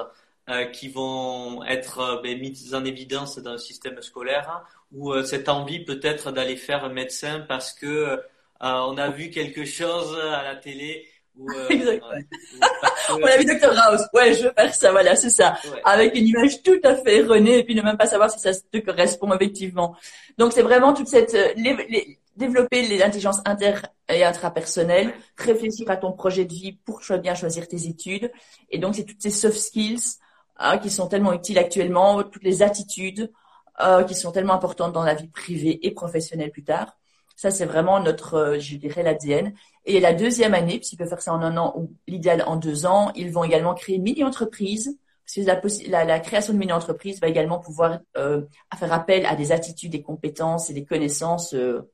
[0.48, 4.62] euh, qui vont être ben, mises en évidence dans le système scolaire, hein,
[4.92, 8.22] ou cette envie peut-être d'aller faire médecin parce que
[8.64, 11.06] on a vu quelque chose à la télé.
[11.36, 11.48] Ou,
[13.10, 14.02] On a vu Dr House.
[14.12, 14.92] Ouais, je veux faire ça.
[14.92, 15.56] Voilà, c'est ça.
[15.84, 18.52] Avec une image tout à fait erronée et puis ne même pas savoir si ça
[18.54, 19.96] te correspond effectivement.
[20.38, 23.74] Donc c'est vraiment toute cette les, développer l'intelligence inter
[24.08, 28.30] et intrapersonnelle, réfléchir à ton projet de vie pour bien choisir tes études.
[28.70, 30.18] Et donc, c'est toutes ces soft skills
[30.56, 33.32] hein, qui sont tellement utiles actuellement, toutes les attitudes
[33.80, 36.96] euh, qui sont tellement importantes dans la vie privée et professionnelle plus tard.
[37.36, 39.54] Ça, c'est vraiment notre, euh, je dirais, l'ADN.
[39.84, 42.86] Et la deuxième année, puisqu'ils peuvent faire ça en un an ou l'idéal en deux
[42.86, 44.98] ans, ils vont également créer une mini-entreprise.
[45.24, 48.42] Parce que la, création de mini-entreprise va également pouvoir euh,
[48.78, 51.90] faire appel à des attitudes, des compétences et des connaissances euh,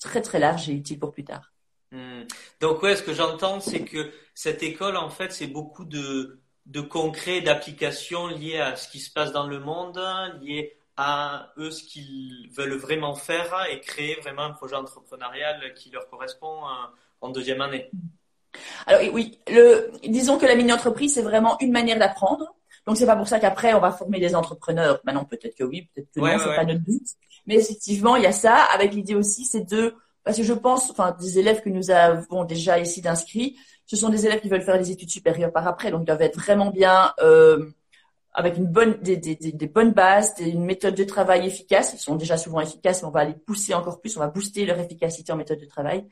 [0.00, 1.52] très très large et utile pour plus tard.
[1.90, 2.22] Hmm.
[2.60, 6.80] Donc ouais, ce que j'entends, c'est que cette école, en fait, c'est beaucoup de, de
[6.80, 10.00] concret, d'applications liées à ce qui se passe dans le monde,
[10.40, 15.90] liées à eux ce qu'ils veulent vraiment faire et créer vraiment un projet entrepreneurial qui
[15.90, 16.86] leur correspond euh,
[17.20, 17.90] en deuxième année.
[18.86, 22.54] Alors oui, le, disons que la mini-entreprise, c'est vraiment une manière d'apprendre.
[22.86, 25.00] Donc c'est pas pour ça qu'après on va former des entrepreneurs.
[25.04, 27.02] Maintenant peut-être que oui, peut-être que non, c'est pas notre but.
[27.46, 28.56] Mais effectivement, il y a ça.
[28.56, 32.44] Avec l'idée aussi, c'est de, parce que je pense, enfin, des élèves que nous avons
[32.44, 33.56] déjà ici d'inscrits,
[33.86, 36.22] ce sont des élèves qui veulent faire des études supérieures par après, donc ils doivent
[36.22, 37.70] être vraiment bien euh,
[38.36, 41.94] avec une bonne, des, des, des, bonnes bases, une méthode de travail efficace.
[41.94, 44.66] Ils sont déjà souvent efficaces, mais on va les pousser encore plus, on va booster
[44.66, 46.04] leur efficacité en méthode de travail.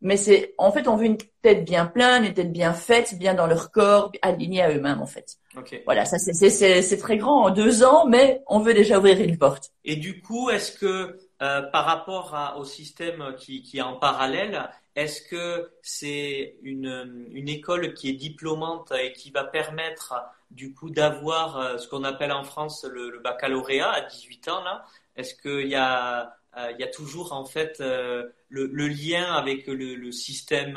[0.00, 3.34] mais c'est en fait on veut une tête bien pleine, une tête bien faite, bien
[3.34, 5.36] dans leur corps, alignée à eux-mêmes en fait.
[5.56, 5.82] Okay.
[5.84, 9.38] Voilà, ça c'est c'est très grand en deux ans, mais on veut déjà ouvrir une
[9.38, 9.70] porte.
[9.84, 13.94] Et du coup, est-ce que euh, par rapport à, au système qui, qui est en
[13.94, 20.14] parallèle, est-ce que c'est une, école qui est diplômante et qui va permettre
[20.50, 24.84] du coup d'avoir euh, ce qu'on appelle en France le, baccalauréat à 18 ans là?
[25.14, 29.68] Est-ce qu'il y a euh, il y a toujours en fait euh, le, lien avec
[29.68, 30.76] le, système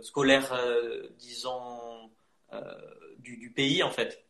[0.00, 0.52] scolaire,
[1.16, 2.10] disons,
[3.18, 4.23] du, du, pays en fait?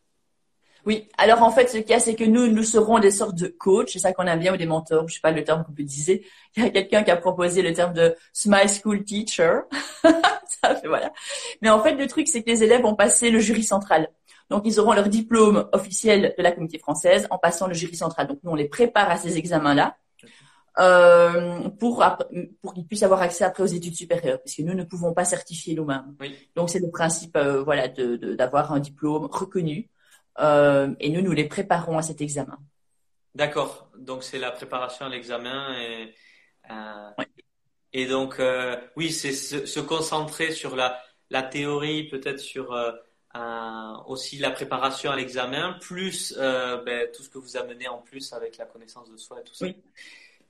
[0.86, 3.36] Oui, alors en fait, ce qu'il y a, c'est que nous, nous serons des sortes
[3.36, 5.64] de coachs, c'est ça qu'on aime bien, ou des mentors, je sais pas le terme
[5.64, 6.18] qu'on peut dire.
[6.56, 9.60] Il y a quelqu'un qui a proposé le terme de Smile School Teacher.
[10.02, 11.12] ça fait, voilà.
[11.62, 14.08] Mais en fait, le truc, c'est que les élèves ont passé le jury central.
[14.50, 18.26] Donc, ils auront leur diplôme officiel de la communauté française en passant le jury central.
[18.26, 19.96] Donc, nous, on les prépare à ces examens-là
[20.78, 22.04] euh, pour
[22.60, 25.74] pour qu'ils puissent avoir accès après aux études supérieures, puisque nous ne pouvons pas certifier
[25.74, 26.16] nous-mêmes.
[26.20, 26.34] Oui.
[26.56, 29.88] Donc c'est le principe, euh, voilà, de d'avoir un diplôme reconnu,
[30.38, 32.58] euh, et nous nous les préparons à cet examen.
[33.34, 33.88] D'accord.
[33.96, 36.14] Donc c'est la préparation à l'examen et
[36.70, 37.24] euh, oui.
[37.92, 42.76] et donc euh, oui, c'est se, se, concentrer sur la la théorie, peut-être sur
[44.06, 48.56] aussi la préparation à l'examen, plus ben, tout ce que vous amenez en plus avec
[48.58, 49.64] la connaissance de soi et tout ça.
[49.64, 49.76] Oui.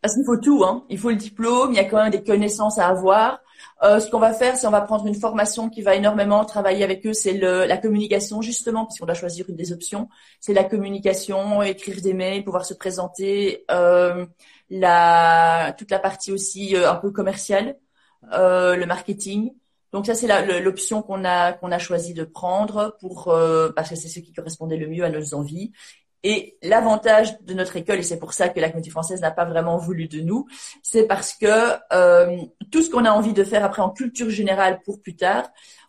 [0.05, 0.85] Parce qu'il faut tout, hein.
[0.91, 3.41] Il faut le diplôme, il y a quand même des connaissances à avoir.
[3.83, 6.85] Euh, ce qu'on va faire, c'est on va prendre une formation qui va énormément travailler
[6.85, 10.11] avec eux, c'est la communication justement, puisqu'on doit choisir une des options.
[10.41, 14.27] C'est la communication, écrire des mails, pouvoir se présenter, euh,
[14.69, 17.79] la toute la partie aussi euh, un peu commerciale,
[18.35, 19.55] euh, le marketing.
[19.95, 20.29] Donc ça c'est
[20.61, 24.35] l'option qu'on a qu'on a choisi de prendre pour euh, parce que c'est ce qui
[24.35, 25.73] correspondait le mieux à nos envies
[26.25, 29.45] et l'avantage de notre école, et c'est pour ça que la communauté française n'a pas
[29.45, 30.47] vraiment voulu de nous,
[30.83, 31.47] c'est parce que
[31.93, 32.39] euh,
[32.73, 35.45] tout ce qu'on a envie de faire après en culture générale pour plus tard,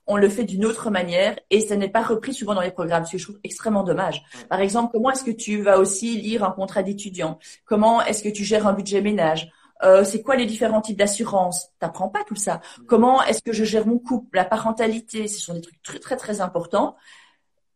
[0.08, 3.06] on le fait d'une autre manière et ça n'est pas repris souvent dans les programmes,
[3.06, 4.24] ce que je trouve extrêmement dommage.
[4.50, 7.39] Par exemple, comment est-ce que tu vas aussi lire un contrat d'étudiant?
[7.63, 9.50] Comment est-ce que tu gères un budget ménage?
[9.84, 12.62] Euh, c'est quoi les différents types d'assurance T'apprends pas tout ça.
[12.88, 16.17] Comment est-ce que je gère mon couple, la parentalité Ce sont des trucs très très
[16.17, 16.95] très importants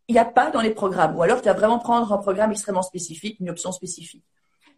[0.10, 1.15] il n'y a pas dans les programmes.
[1.15, 4.26] Ou alors, tu vas vraiment prendre un programme extrêmement spécifique, une option spécifique.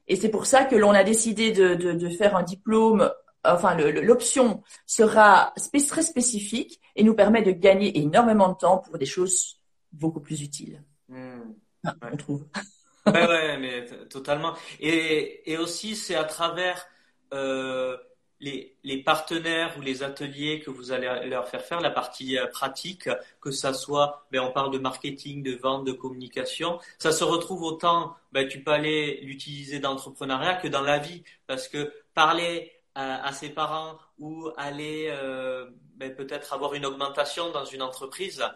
[0.07, 3.09] Et c'est pour ça que l'on a décidé de, de, de, faire un diplôme.
[3.45, 5.53] Enfin, l'option sera
[5.87, 9.57] très spécifique et nous permet de gagner énormément de temps pour des choses
[9.93, 10.83] beaucoup plus utiles.
[11.07, 11.39] Mmh.
[11.85, 11.91] Ouais.
[12.11, 12.45] On trouve.
[13.05, 14.53] ouais, ouais, mais totalement.
[14.81, 16.85] Et, et aussi, c'est à travers
[17.33, 17.95] euh,
[18.41, 23.09] les, partenaires ou les ateliers que vous allez leur faire faire, la partie euh, pratique,
[23.39, 27.63] que ça soit, ben, on parle de marketing, de vente, de communication, ça se retrouve
[27.63, 32.71] autant, ben, tu peux aller l'utiliser dans l'entrepreneuriat que dans la vie, parce que parler
[32.95, 38.41] à, à ses parents ou aller euh, ben, peut-être avoir une augmentation dans une entreprise,
[38.41, 38.47] euh,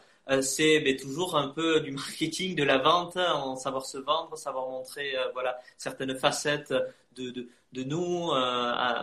[0.42, 4.70] c'est ben, toujours un peu du marketing, de la vente, en savoir se vendre, savoir
[4.70, 6.74] montrer euh, voilà certaines facettes
[7.16, 8.94] de, de, nous, euh,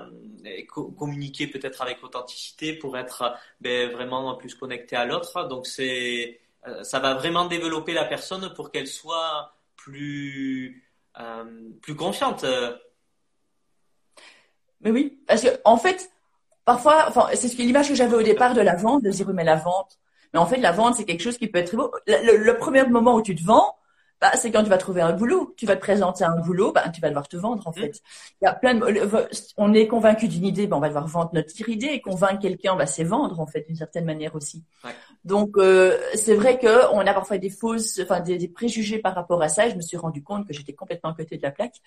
[0.99, 5.47] communiquer peut-être avec authenticité pour être ben, vraiment plus connecté à l'autre.
[5.49, 6.41] Donc c'est
[6.83, 10.85] ça va vraiment développer la personne pour qu'elle soit plus
[11.83, 12.45] plus confiante.
[14.81, 16.11] Mais oui, parce que en fait,
[16.65, 19.57] parfois, c'est ce l'image que j'avais au départ de la vente, de dire mais la
[19.57, 19.99] vente
[20.33, 21.75] mais en fait, la vente, c'est quelque chose qui peut être.
[21.75, 23.77] Le, le, le premier moment où tu te vends,
[24.23, 25.53] bah, c'est quand tu vas trouver un boulot.
[25.57, 28.01] Tu vas te présenter un boulot, bah, tu vas devoir te vendre, en fait.
[28.41, 28.85] Il y a plein de,
[29.57, 32.77] on est convaincu d'une idée, bah, on va devoir vendre notre idée et convaincre quelqu'un,
[32.77, 34.63] bah, c'est vendre, en fait, d'une certaine manière aussi.
[34.85, 34.93] Ouais.
[35.25, 39.17] Donc, euh, c'est vrai que on a parfois des fausses, enfin, des, des, préjugés par
[39.17, 39.67] rapport à ça.
[39.67, 41.81] Et je me suis rendu compte que j'étais complètement à côté de la plaque.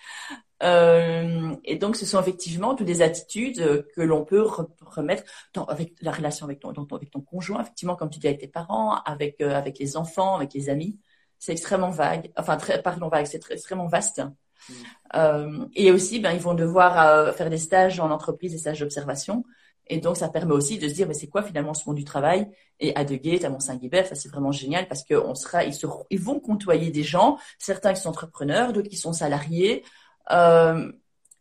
[0.62, 4.44] Euh, et donc, ce sont effectivement toutes des attitudes que l'on peut
[4.84, 5.22] remettre
[5.54, 8.40] dans, avec la relation avec ton, dans, avec ton conjoint, effectivement, comme tu dis avec
[8.40, 10.98] tes parents, avec, euh, avec les enfants, avec les amis
[11.38, 14.22] c'est extrêmement vague, enfin très, pardon vague, c'est extrêmement vaste.
[14.68, 14.72] Mm.
[15.14, 18.80] Euh, et aussi, ben ils vont devoir euh, faire des stages en entreprise, des stages
[18.80, 19.44] d'observation.
[19.88, 22.04] Et donc, ça permet aussi de se dire, mais c'est quoi finalement ce monde du
[22.04, 22.48] travail?
[22.80, 26.20] Et à Deguet, à Mont-Saint-Guibert, ça c'est vraiment génial parce qu'on sera, ils, seront, ils
[26.20, 29.84] vont côtoyer des gens, certains qui sont entrepreneurs, d'autres qui sont salariés,
[30.32, 30.90] euh,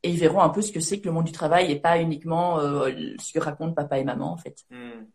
[0.04, 2.00] et ils verront un peu ce que c'est que le monde du travail et pas
[2.00, 4.64] uniquement euh, ce que racontent papa et maman en fait.
[4.70, 5.06] Mm.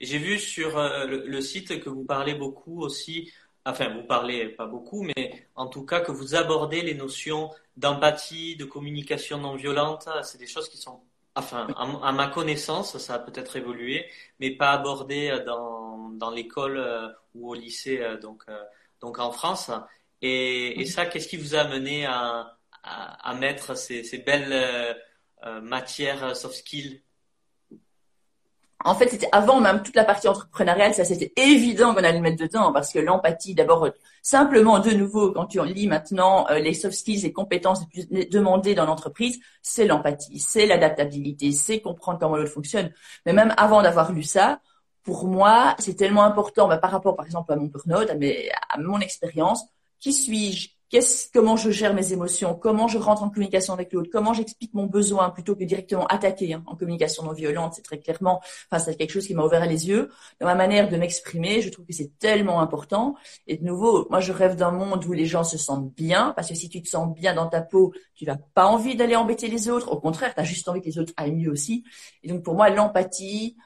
[0.00, 3.32] J'ai vu sur euh, le, le, site que vous parlez beaucoup aussi
[3.66, 8.56] enfin vous parlez pas beaucoup, mais en tout cas que vous abordez les notions d'empathie,
[8.56, 11.00] de communication non violente, c'est des choses qui sont,
[11.34, 14.06] enfin à, ma connaissance, ça a peut-être évolué,
[14.40, 18.62] mais pas abordées dans, dans l'école euh, ou au lycée, euh, donc, euh,
[19.00, 19.70] donc en France.
[20.22, 24.96] Et, et ça, qu'est-ce qui vous a amené à, à, à mettre ces, ces belles
[25.62, 27.02] matières soft skills?
[28.86, 32.20] En fait, c'était avant même toute la partie entrepreneuriale, ça c'était évident qu'on allait le
[32.20, 33.88] mettre dedans parce que l'empathie, d'abord,
[34.22, 38.06] simplement de nouveau, quand tu en lis maintenant euh, les soft skills et compétences les
[38.06, 42.92] plus demandées dans l'entreprise, c'est l'empathie, c'est l'adaptabilité, c'est comprendre comment l'autre fonctionne.
[43.26, 44.60] Mais même avant d'avoir lu ça,
[45.02, 48.14] pour moi, c'est tellement important bah, par rapport, par exemple, à mon burn-out, à,
[48.74, 49.64] à mon expérience.
[49.98, 50.75] Qui suis-je?
[50.88, 54.72] Qu'est-ce, comment je gère mes émotions, comment je rentre en communication avec l'autre, comment j'explique
[54.72, 58.82] mon besoin plutôt que directement attaquer hein, en communication non violente, c'est très clairement, enfin
[58.82, 60.10] c'est quelque chose qui m'a ouvert les yeux.
[60.40, 63.16] Dans ma manière de m'exprimer, je trouve que c'est tellement important.
[63.48, 66.48] Et de nouveau, moi je rêve d'un monde où les gens se sentent bien, parce
[66.48, 69.48] que si tu te sens bien dans ta peau, tu n'as pas envie d'aller embêter
[69.48, 69.90] les autres.
[69.90, 71.84] Au contraire, tu as juste envie que les autres aillent mieux aussi.
[72.22, 73.56] Et donc pour moi, l'empathie,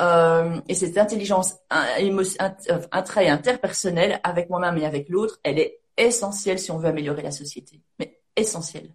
[0.00, 1.84] euh, et cette intelligence, un,
[2.38, 2.52] un,
[2.92, 7.22] un, trait interpersonnel avec moi-même et avec l'autre, elle est essentiel si on veut améliorer
[7.22, 7.80] la société.
[7.98, 8.90] Mais essentiel.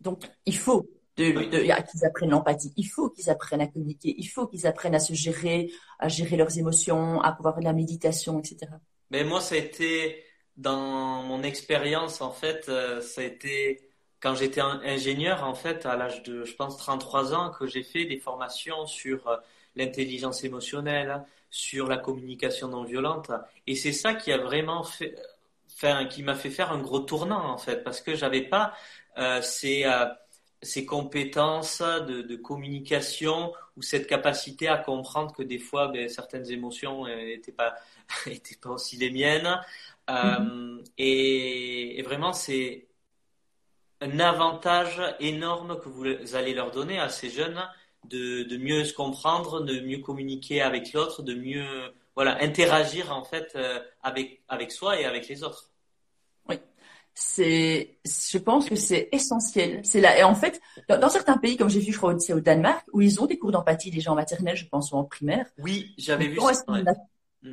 [0.00, 2.72] Donc, il faut qu'ils apprennent l'empathie.
[2.76, 4.14] Il faut qu'ils apprennent à communiquer.
[4.16, 7.72] Il faut qu'ils apprennent à se gérer, à gérer leurs émotions, à pouvoir de la
[7.72, 8.72] méditation, etc.
[9.10, 10.24] Mais moi, ça a été
[10.56, 13.80] dans mon expérience, en fait, euh, ça a été
[14.20, 18.04] quand j'étais ingénieur, en fait, à l'âge de, je pense, 33 ans, que j'ai fait
[18.04, 19.36] des formations sur euh,
[19.76, 23.30] l'intelligence émotionnelle, sur la communication non violente.
[23.66, 25.16] Et c'est ça qui a vraiment fait,
[26.08, 28.74] qui m'a fait faire un gros tournant en fait, parce que j'avais pas
[29.18, 30.06] euh, ces, euh,
[30.62, 36.50] ces compétences de, de, communication ou cette capacité à comprendre que des fois, ben, certaines
[36.50, 37.74] émotions n'étaient pas
[38.26, 39.60] étaient pas aussi les miennes.
[40.08, 40.84] Euh, mm-hmm.
[40.98, 42.86] et, et, vraiment, c'est
[44.00, 47.62] un avantage énorme que vous allez leur donner à ces jeunes
[48.08, 53.52] de, mieux se comprendre, de mieux communiquer avec l'autre, de mieux voilà interagir en fait
[53.54, 55.70] euh, avec avec soi et avec les autres.
[56.48, 56.56] Oui,
[57.14, 59.80] c'est je pense que c'est essentiel.
[59.84, 62.84] C'est là et en fait dans, certains pays comme j'ai vu je crois au Danemark
[62.92, 65.46] où ils ont des cours d'empathie déjà en maternelle je pense ou en primaire.
[65.58, 66.64] Oui, j'avais vu ça.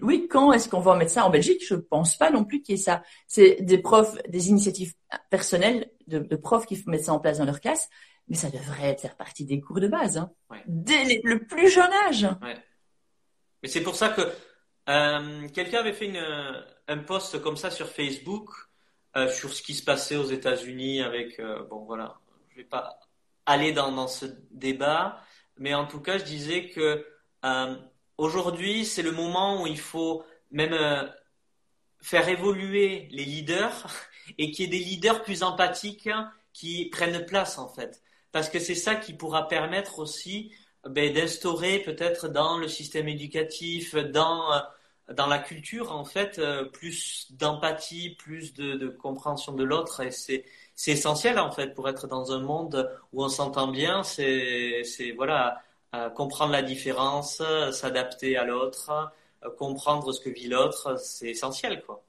[0.02, 1.64] Oui, quand est-ce qu'on va mettre ça en Belgique?
[1.66, 3.04] Je pense pas non plus qu'il y ait ça.
[3.26, 4.94] C'est des profs, des initiatives
[5.30, 7.90] personnelles de, de profs qui mettent ça en place dans leur classe
[8.28, 10.32] mais ça devrait faire partie des cours de base, hein.
[10.68, 12.28] dès le plus jeune âge.
[12.42, 12.58] Ouais.
[13.64, 14.22] Mais c'est pour ça que
[14.90, 18.50] euh, quelqu'un avait fait une, un post comme ça sur Facebook
[19.16, 22.20] euh, sur ce qui se passait aux États-Unis avec euh, bon voilà,
[22.50, 23.00] je vais pas
[23.46, 25.22] aller dans, dans ce débat,
[25.58, 27.06] mais en tout cas je disais que
[27.46, 27.76] euh,
[28.18, 31.08] aujourd'hui c'est le moment où il faut même euh,
[32.02, 33.88] faire évoluer les leaders
[34.38, 36.10] et qu'il y ait des leaders plus empathiques
[36.54, 38.02] qui prennent place en fait
[38.32, 40.52] parce que c'est ça qui pourra permettre aussi
[40.90, 44.60] ben, d'instaurer peut-être dans le système éducatif, dans euh,
[45.14, 50.46] dans la culture en fait euh, plus d'empathie, plus de, compréhension de l'autre et c'est
[50.86, 54.04] essentiel en fait pour être dans un monde où on s'entend bien.
[54.04, 54.84] C'est
[55.16, 55.62] voilà
[55.96, 58.92] euh, comprendre la différence, s'adapter à l'autre,
[59.58, 62.04] comprendre ce que vit l'autre, c'est essentiel quoi.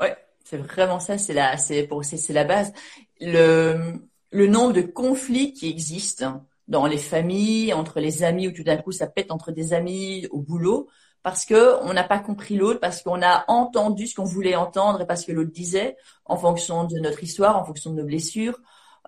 [0.00, 1.18] Ouais, c'est vraiment ça.
[1.18, 2.72] C'est la c'est pour c'est la base.
[3.20, 3.94] Le
[4.30, 8.76] le nombre de conflits qui existent dans les familles, entre les amis, où tout d'un
[8.76, 10.88] coup ça pète entre des amis au boulot,
[11.22, 15.00] parce que on n'a pas compris l'autre, parce qu'on a entendu ce qu'on voulait entendre
[15.02, 18.60] et parce que l'autre disait, en fonction de notre histoire, en fonction de nos blessures,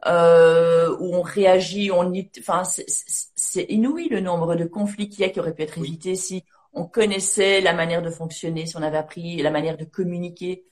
[0.07, 5.31] euh, où on réagit, on enfin c'est inouï le nombre de conflits qu'il y a
[5.31, 8.99] qui auraient pu être évités si on connaissait la manière de fonctionner, si on avait
[8.99, 10.65] appris la manière de communiquer.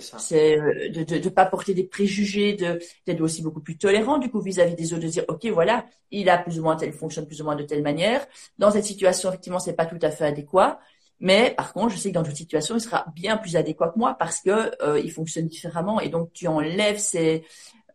[0.00, 4.30] C'est euh, de ne pas porter des préjugés, de d'être aussi beaucoup plus tolérant du
[4.30, 7.26] coup vis-à-vis des autres, de dire ok voilà, il a plus ou moins tel fonctionne
[7.26, 8.26] plus ou moins de telle manière.
[8.56, 10.80] Dans cette situation effectivement c'est pas tout à fait adéquat,
[11.20, 13.98] mais par contre je sais que dans d'autres situations il sera bien plus adéquat que
[13.98, 16.00] moi parce que euh, il fonctionne différemment.
[16.00, 17.44] Et donc tu enlèves ces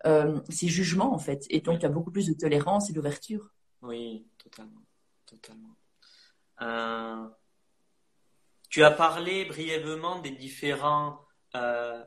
[0.05, 3.51] euh, ces jugements en fait et donc tu as beaucoup plus de tolérance et d'ouverture.
[3.81, 4.83] Oui, totalement,
[5.25, 5.75] totalement.
[6.61, 7.27] Euh,
[8.69, 11.19] tu as parlé brièvement des différents
[11.55, 12.03] euh,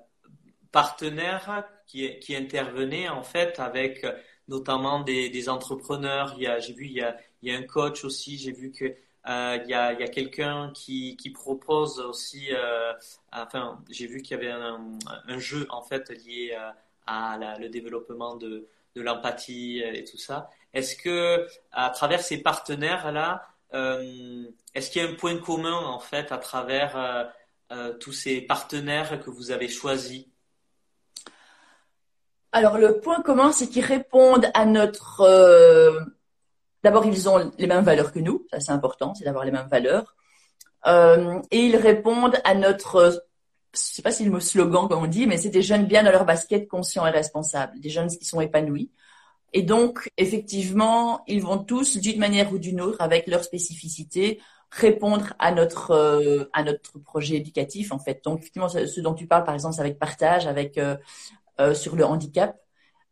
[0.72, 4.04] partenaires qui, qui intervenaient en fait avec
[4.50, 6.36] notamment des, des entrepreneurs.
[6.60, 8.36] J'ai vu, il y a, il y a un coach aussi.
[8.36, 8.84] J'ai vu que
[9.28, 12.48] euh, il y a, a quelqu'un qui, qui propose aussi.
[12.52, 12.92] Euh,
[13.32, 16.56] enfin, j'ai vu qu'il y avait un, un, jeu en fait lié
[17.58, 20.50] le développement de, de l'empathie et tout ça.
[20.72, 24.44] Est-ce que à travers ces partenaires là, euh,
[24.74, 26.96] est-ce qu'il y a un point commun en fait à travers
[27.72, 30.26] euh, tous ces partenaires que vous avez choisis?
[32.52, 35.20] Alors le point commun, c'est qu'ils répondent à notre...
[35.20, 36.00] Euh,
[36.82, 39.68] d'abord, ils ont les mêmes valeurs que nous, ça c'est important, c'est d'avoir les mêmes
[39.68, 40.16] valeurs.
[40.86, 43.24] Euh, et ils répondent à notre...
[43.74, 46.02] Je sais pas si le mot slogan comme on dit, mais c'est des jeunes bien
[46.02, 48.90] dans leur basket, conscients et responsables, des jeunes qui sont épanouis.
[49.52, 54.40] Et donc, effectivement, ils vont tous, d'une manière ou d'une autre, avec leur spécificité,
[54.70, 58.22] répondre à notre euh, à notre projet éducatif en fait.
[58.24, 60.96] Donc effectivement, ce dont tu parles par exemple, c'est avec partage, avec euh,
[61.60, 62.56] euh, sur le handicap.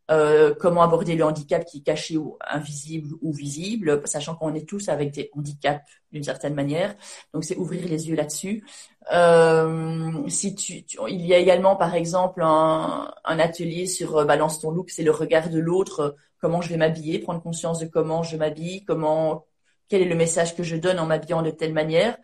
[0.09, 4.67] Euh, comment aborder le handicap qui est caché ou invisible ou visible, sachant qu'on est
[4.67, 6.95] tous avec des handicaps d'une certaine manière.
[7.33, 8.65] Donc c'est ouvrir les yeux là-dessus.
[9.11, 14.71] Euh, si tu, il y a également par exemple un, un atelier sur balance ton
[14.71, 18.35] look, c'est le regard de l'autre, comment je vais m'habiller, prendre conscience de comment je
[18.35, 19.45] m'habille, comment
[19.89, 22.17] quel est le message que je donne en m'habillant de telle manière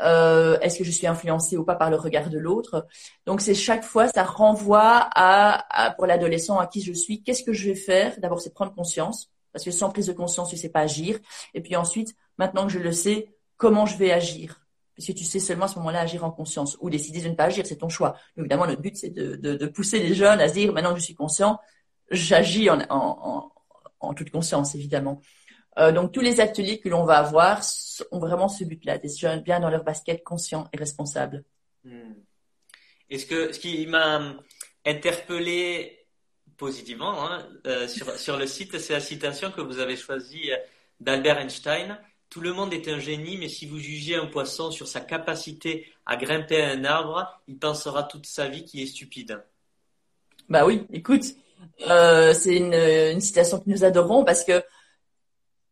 [0.00, 2.86] euh, Est-ce que je suis influencée ou pas par le regard de l'autre?
[3.26, 7.22] Donc c'est chaque fois, ça renvoie à, pour l'adolescent à qui je suis.
[7.22, 8.18] Qu'est-ce que je vais faire?
[8.20, 11.18] D'abord, c'est prendre conscience, parce que sans prise de conscience, tu sais pas agir.
[11.54, 14.60] Et puis ensuite, maintenant que je le sais, comment je vais agir?
[14.96, 17.34] Parce que tu sais seulement à ce moment-là agir en conscience ou décider de ne
[17.34, 18.16] pas agir, c'est ton choix.
[18.36, 21.00] évidemment, notre but, c'est de, de, de, pousser les jeunes à se dire, maintenant que
[21.00, 21.58] je suis conscient,
[22.10, 23.52] j'agis en, en,
[24.00, 25.20] en, toute conscience, évidemment.
[25.78, 27.60] Euh, donc tous les ateliers que l'on va avoir
[28.10, 31.44] ont vraiment ce but-là, des jeunes bien dans leur basket, conscients et responsables.
[31.84, 32.14] Hmm.
[33.10, 34.34] Est-ce que ce qui m'a
[34.86, 36.06] interpellé
[36.56, 40.56] positivement hein, euh, sur, sur le site, c'est la citation que vous avez choisie euh,
[41.00, 41.98] d'Albert Einstein.
[42.30, 45.92] Tout le monde est un génie, mais si vous jugez un poisson sur sa capacité
[46.06, 49.42] à grimper à un arbre, il pensera toute sa vie qu'il est stupide.
[50.48, 51.24] Bah oui, écoute,
[51.88, 54.64] euh, c'est une, une citation que nous adorons parce que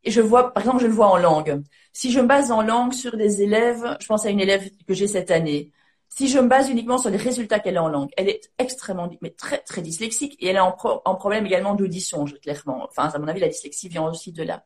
[0.05, 1.63] et je vois, par exemple, je le vois en langue.
[1.93, 4.95] Si je me base en langue sur des élèves, je pense à une élève que
[4.95, 5.73] j'ai cette année.
[6.09, 9.09] Si je me base uniquement sur les résultats qu'elle a en langue, elle est extrêmement,
[9.23, 12.87] mais très, très dyslexique et elle est en, problème également d'audition, clairement.
[12.89, 14.65] Enfin, à mon avis, la dyslexie vient aussi de là.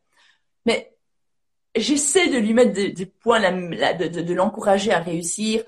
[0.65, 0.97] Mais
[1.77, 5.63] j'essaie de lui mettre des, points, de l'encourager à réussir.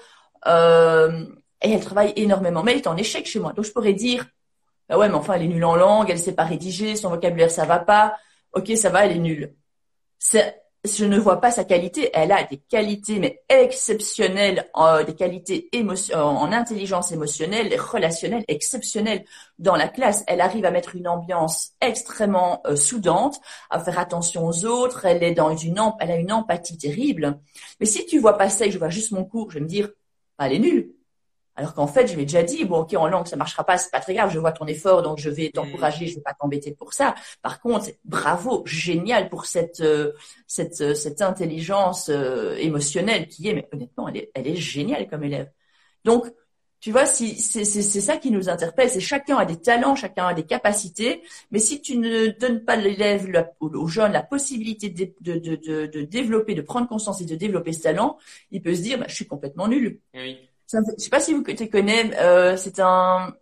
[0.47, 1.27] Euh,
[1.63, 2.63] et elle travaille énormément.
[2.63, 3.53] Mais elle est en échec chez moi.
[3.53, 4.27] Donc je pourrais dire,
[4.89, 7.51] bah ouais, mais enfin, elle est nulle en langue, elle sait pas rédiger, son vocabulaire,
[7.51, 8.17] ça va pas.
[8.53, 9.55] Ok, ça va, elle est nulle
[10.85, 12.11] je ne vois pas sa qualité.
[12.15, 19.25] Elle a des qualités, mais exceptionnelles, euh, des qualités euh, en intelligence émotionnelle, relationnelle, exceptionnelles
[19.59, 20.25] dans la classe.
[20.27, 23.41] Elle arrive à mettre une ambiance extrêmement euh, soudante,
[23.71, 25.05] à faire attention aux autres.
[25.05, 27.41] Elle est dans une, elle a une empathie terrible.
[27.81, 29.65] Mais si tu vois pas ça et que je vois juste mon cours, je vais
[29.65, 29.91] me dire,
[30.39, 30.98] bah, elle est nulle.
[31.59, 33.91] Alors qu'en fait, je l'ai déjà dit, bon, ok, en langue, ça marchera pas, c'est
[33.91, 36.71] pas très grave, je vois ton effort, donc je vais t'encourager, je vais pas t'embêter
[36.71, 37.17] pour ça.
[37.43, 40.13] Par contre, bravo, génial pour cette euh,
[40.47, 45.09] cette euh, cette intelligence euh, émotionnelle qui est, mais honnêtement, elle est elle est géniale
[45.09, 45.51] comme élève.
[46.05, 46.33] Donc,
[46.79, 50.29] tu vois, si c'est c'est ça qui nous interpelle, c'est chacun a des talents, chacun
[50.29, 53.27] a des capacités, mais si tu ne donnes pas l'élève
[53.59, 57.73] aux jeunes la possibilité de de, de de développer, de prendre conscience et de développer
[57.73, 58.17] ce talent,
[58.53, 59.99] il peut se dire, bah, je suis complètement nul.
[60.15, 60.48] Oui.
[60.73, 63.35] Je sais pas si vous te connaissez, euh, c'est un,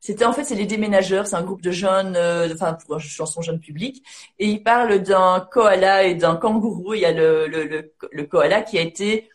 [0.00, 3.40] c'était en fait c'est les déménageurs, c'est un groupe de jeunes, euh, enfin pour chanson
[3.42, 4.04] jeune public,
[4.38, 6.92] et ils parlent d'un koala et d'un kangourou.
[6.94, 9.30] Il y a le, le, le, le koala qui a été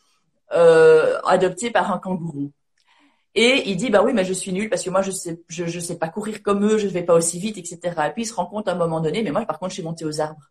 [0.54, 2.52] euh, adopté par un kangourou.
[3.36, 5.66] Et il dit bah oui mais je suis nul parce que moi je sais je,
[5.66, 8.08] je sais pas courir comme eux, je ne vais pas aussi vite etc.
[8.10, 9.76] Et puis il se rend compte à un moment donné mais moi par contre je
[9.76, 10.50] suis monté aux arbres.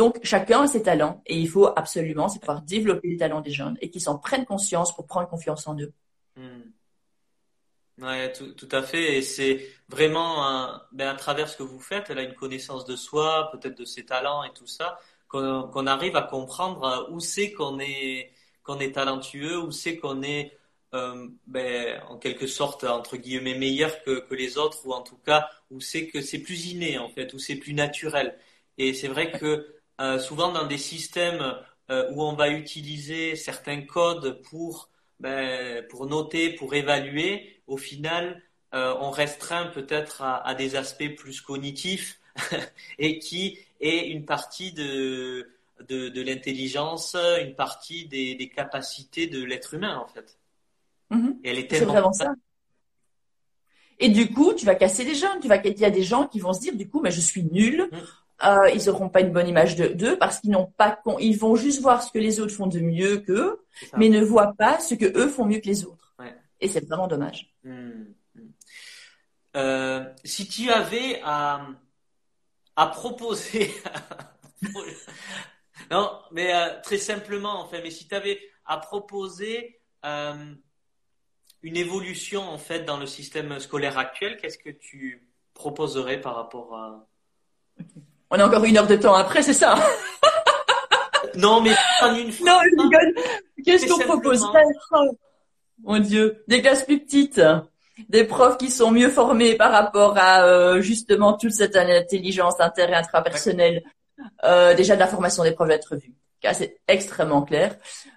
[0.00, 3.76] Donc, chacun a ses talents et il faut absolument, pouvoir développer les talents des jeunes
[3.82, 5.92] et qu'ils s'en prennent conscience pour prendre confiance en eux.
[6.36, 6.62] Hmm.
[8.00, 9.18] Ouais, tout, tout, à fait.
[9.18, 12.96] Et c'est vraiment ben, à travers ce que vous faites, elle a une connaissance de
[12.96, 14.98] soi, peut-être de ses talents et tout ça,
[15.28, 18.32] qu'on arrive à comprendre euh, où c'est qu'on est,
[18.62, 20.56] qu'on est talentueux, où c'est qu'on est,
[20.94, 25.18] euh, ben, en quelque sorte, entre guillemets, meilleur que, que les autres, ou en tout
[25.18, 28.38] cas, où c'est que c'est plus inné, en fait, où c'est plus naturel.
[28.78, 31.56] Et c'est vrai que euh, souvent dans des systèmes
[31.90, 34.88] euh, où on va utiliser certains codes pour,
[35.18, 38.42] ben, pour noter, pour évaluer, au final,
[38.72, 42.18] euh, on restreint peut-être à, des aspects plus cognitifs
[42.98, 45.50] et qui est une partie de,
[45.88, 50.38] de, l'intelligence, une partie des, capacités de l'être humain en fait.
[51.10, 51.36] Mm-hmm.
[51.44, 52.32] Et elle est tellement vraiment ça.
[53.98, 55.38] Et du coup, tu vas casser les gens.
[55.42, 57.20] Tu vas, il y a des gens qui vont se dire, du coup, mais je
[57.20, 57.90] suis nul.
[58.42, 61.82] Euh, ils n'auront pas une bonne image d'eux parce qu'ils n'ont pas, ils vont juste
[61.82, 63.64] voir ce que les autres font de mieux qu'eux,
[63.96, 66.14] mais ne voient pas ce que eux font mieux que les autres.
[66.18, 66.34] Ouais.
[66.60, 67.54] Et c'est vraiment dommage.
[67.64, 68.48] Hmm, hmm.
[69.56, 71.66] Euh, si tu avais à,
[72.76, 73.70] à proposer,
[75.90, 82.40] non, mais euh, très simplement en fait, mais si tu avais à proposer une évolution
[82.40, 87.09] en fait dans le système scolaire actuel, qu'est-ce que tu proposerais par rapport à
[88.30, 89.76] on a encore une heure de temps après, c'est ça
[91.36, 92.62] Non, mais pas une fois.
[92.76, 92.90] Non,
[93.64, 94.44] Qu'est-ce qu'on propose
[95.82, 97.40] Mon Dieu, des classes plus petites.
[98.08, 102.86] des profs qui sont mieux formés par rapport à euh, justement toute cette intelligence inter
[102.88, 103.82] et intrapersonnelle.
[104.44, 106.14] Euh, déjà de la formation des profs doit être vue.
[106.54, 107.76] C'est extrêmement clair.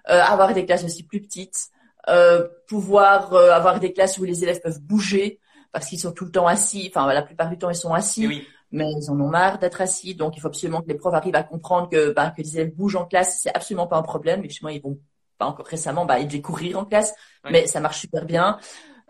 [0.09, 1.68] Euh, avoir des classes aussi plus petites,
[2.09, 5.39] euh, pouvoir euh, avoir des classes où les élèves peuvent bouger
[5.72, 6.91] parce qu'ils sont tout le temps assis.
[6.93, 8.28] Enfin, la plupart du temps, ils sont assis.
[8.28, 8.47] Oui.
[8.74, 11.36] Mais ils en ont marre d'être assis, donc il faut absolument que les profs arrivent
[11.36, 14.41] à comprendre que, bah, que les élèves bougent en classe, c'est absolument pas un problème.
[14.41, 14.99] Mais chez moi, ils vont
[15.38, 17.13] pas encore récemment, bah, ils devaient courir en classe,
[17.49, 18.59] mais ça marche super bien.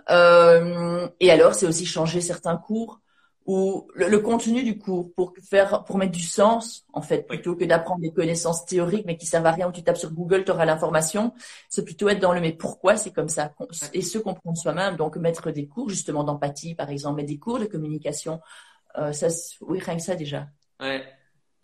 [0.09, 2.99] Euh, et alors, c'est aussi changer certains cours
[3.45, 7.55] ou le, le contenu du cours pour faire, pour mettre du sens, en fait, plutôt
[7.55, 10.45] que d'apprendre des connaissances théoriques mais qui servent à rien où tu tapes sur Google,
[10.45, 11.33] tu auras l'information.
[11.69, 13.51] C'est plutôt être dans le mais pourquoi c'est comme ça
[13.93, 14.95] et se comprendre soi-même.
[14.95, 18.39] Donc, mettre des cours, justement, d'empathie, par exemple, mettre des cours de communication.
[18.97, 19.11] Euh,
[19.61, 20.47] oui, rien que ça, déjà.
[20.79, 21.03] Ouais,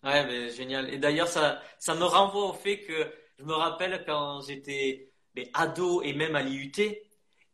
[0.04, 0.92] ouais, mais génial.
[0.92, 5.10] Et d'ailleurs, ça, ça me renvoie au fait que je me rappelle quand j'étais
[5.54, 6.72] ado et même à l'IUT,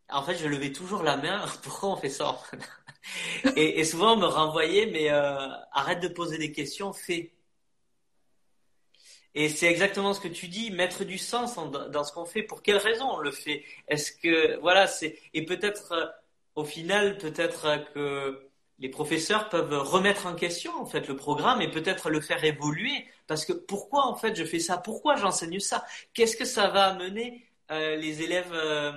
[0.08, 1.44] en fait, je levais toujours la main.
[1.62, 2.38] Pourquoi on fait ça?
[3.56, 7.32] Et, souvent, on me renvoyait, mais euh, arrête de poser des questions, fais.
[9.34, 12.42] Et c'est exactement ce que tu dis, mettre du sens en- dans ce qu'on fait.
[12.42, 13.64] Pour quelle raison on le fait?
[13.88, 16.06] Est-ce que, voilà, c'est, et peut-être, euh,
[16.54, 18.45] au final, peut-être que
[18.78, 23.06] les professeurs peuvent remettre en question, en fait, le programme et peut-être le faire évoluer.
[23.26, 24.76] Parce que pourquoi, en fait, je fais ça?
[24.78, 25.84] Pourquoi j'enseigne ça?
[26.12, 28.92] Qu'est-ce que ça va amener, euh, les élèves, euh,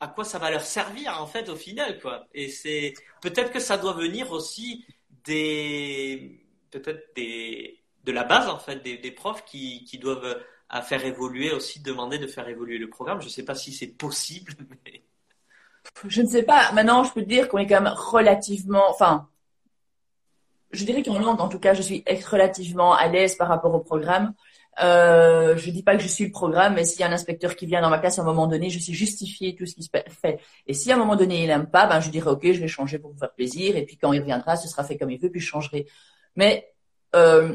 [0.00, 2.26] à, quoi ça va leur servir, en fait, au final, quoi?
[2.34, 4.84] Et c'est, peut-être que ça doit venir aussi
[5.24, 10.82] des, peut-être des, de la base, en fait, des, profs qui, qui doivent euh, à
[10.82, 13.22] faire évoluer aussi, demander de faire évoluer le programme.
[13.22, 14.54] Je sais pas si c'est possible,
[16.08, 16.72] Je ne sais pas.
[16.72, 19.28] Maintenant, je peux te dire qu'on est quand même relativement, enfin,
[20.72, 23.80] je dirais qu'en langue, en tout cas, je suis relativement à l'aise par rapport au
[23.80, 24.34] programme.
[24.82, 27.54] Euh, je dis pas que je suis le programme, mais s'il y a un inspecteur
[27.54, 29.84] qui vient dans ma classe à un moment donné, je sais justifier tout ce qui
[29.84, 30.40] se fait.
[30.66, 32.68] Et si à un moment donné il aime pas, ben je dirais ok, je vais
[32.68, 33.76] changer pour vous faire plaisir.
[33.76, 35.86] Et puis quand il reviendra, ce sera fait comme il veut, puis je changerai.
[36.34, 36.72] Mais
[37.14, 37.54] euh,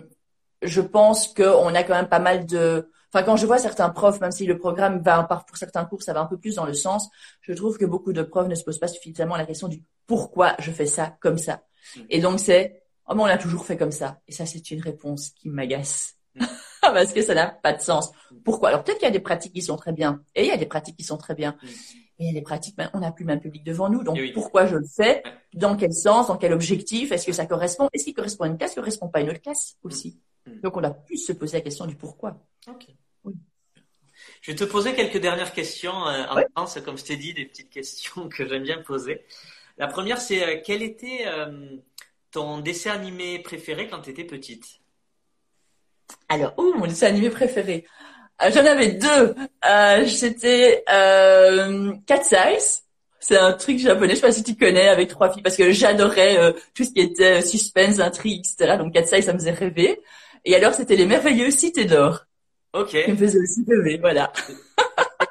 [0.62, 2.90] je pense qu'on a quand même pas mal de.
[3.12, 6.04] Enfin, quand je vois certains profs, même si le programme va par- pour certains cours,
[6.04, 7.10] ça va un peu plus dans le sens,
[7.42, 10.56] je trouve que beaucoup de profs ne se posent pas suffisamment la question du pourquoi
[10.60, 11.64] je fais ça comme ça.
[11.96, 12.02] Mm.
[12.10, 14.20] Et donc c'est oh mais on l'a toujours fait comme ça.
[14.28, 16.46] Et ça c'est une réponse qui m'agace Mm.
[16.82, 18.12] parce que ça n'a pas de sens.
[18.44, 18.70] Pourquoi?
[18.70, 20.58] Alors peut-être qu'il y a des pratiques qui sont très bien et il y a
[20.58, 21.56] des pratiques qui sont très bien.
[21.62, 21.68] Mm.
[22.22, 24.04] Et il y a des pratiques, ben, on n'a plus le même public devant nous.
[24.04, 24.34] Donc oui.
[24.34, 25.24] pourquoi je le fais?
[25.54, 26.28] Dans quel sens?
[26.28, 27.14] Dans quel objectif?
[27.14, 27.88] Est-ce que ça correspond?
[27.94, 28.76] Est-ce qu'il correspond à une classe?
[28.76, 30.20] Correspond pas à une autre classe aussi?
[30.46, 30.60] Mm.
[30.62, 32.38] Donc on a plus se poser la question du pourquoi.
[32.70, 32.86] Ok.
[33.24, 33.34] Oui.
[34.42, 36.46] Je vais te poser quelques dernières questions euh, en Ouais.
[36.56, 39.26] France, comme je t'ai dit, des petites questions que j'aime bien poser.
[39.78, 41.78] La première, c'est euh, quel était euh,
[42.32, 44.80] ton dessin animé préféré quand tu étais petite?
[46.28, 47.86] Alors, oh, mon dessin animé préféré.
[48.42, 49.36] Euh, J'en avais deux.
[49.66, 52.84] Euh, C'était euh, Cat Size.
[53.22, 55.72] C'est un truc japonais, je sais pas si tu connais, avec trois filles, parce que
[55.72, 58.78] j'adorais euh, tout ce qui était euh, suspense, intrigue, etc.
[58.78, 60.00] Donc Cat Size, ça me faisait rêver.
[60.46, 62.26] Et alors, c'était les merveilleux cités d'or,
[62.74, 62.90] Ok.
[63.04, 63.98] qui me faisaient aussi rêver.
[63.98, 64.32] Voilà.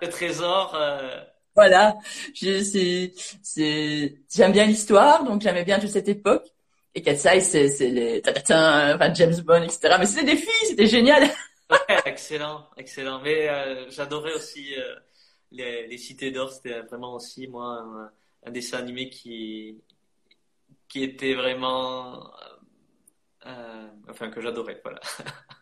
[0.03, 0.74] Le trésor.
[0.74, 1.20] euh,
[1.55, 1.97] Voilà.
[2.34, 3.12] Je, c'est,
[3.43, 6.47] c'est, j'aime bien l'histoire, donc j'aimais bien toute cette époque.
[6.95, 9.97] Et Size, c'est, c'est les, tatatin, enfin, James Bond, etc.
[9.99, 11.28] Mais c'était des filles, c'était génial.
[11.70, 13.20] Ouais, excellent, excellent.
[13.22, 14.95] Mais euh, j'adorais aussi euh,
[15.53, 16.51] les, les Cités d'Or.
[16.53, 18.11] C'était vraiment aussi moi un,
[18.47, 19.78] un dessin animé qui
[20.89, 22.30] qui était vraiment
[23.47, 24.80] euh, enfin que j'adorais.
[24.82, 25.01] Voilà.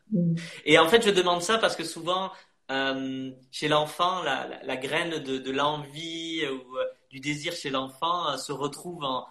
[0.65, 2.31] Et en fait, je demande ça parce que souvent,
[2.71, 7.71] euh, chez l'enfant, la, la, la graine de, de l'envie ou euh, du désir chez
[7.71, 9.27] l'enfant euh, se retrouve en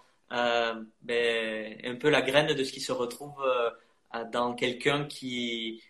[1.02, 3.42] ben, un peu la graine de ce qui se retrouve
[4.34, 5.82] dans quelqu'un qui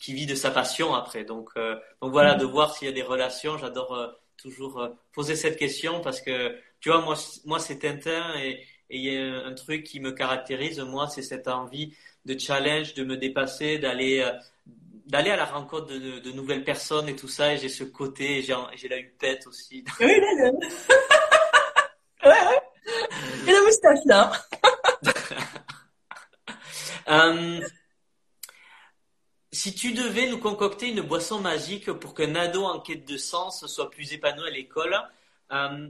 [0.00, 1.24] qui vit de sa passion après.
[1.24, 1.50] Donc,
[2.00, 3.58] donc voilà, de voir s'il y a des relations.
[3.58, 8.98] J'adore toujours poser cette question parce que tu vois, moi, moi c'est Tintin et et
[8.98, 11.94] il y a un truc qui me caractérise, moi, c'est cette envie
[12.24, 14.32] de challenge, de me dépasser, d'aller euh,
[15.06, 17.54] d'aller à la rencontre de, nouvelles personnes et tout ça.
[17.54, 19.84] Et j'ai ce côté, j'ai j'ai la hupette aussi.
[20.00, 20.50] Oui, là, là.
[22.24, 22.60] ouais, ouais.
[23.46, 24.32] Et la moustache, là.
[27.10, 27.60] Euh,
[29.50, 33.66] si tu devais nous concocter une boisson magique pour qu'un ado en quête de sens
[33.66, 34.94] soit plus épanoui à l'école,
[35.52, 35.88] euh,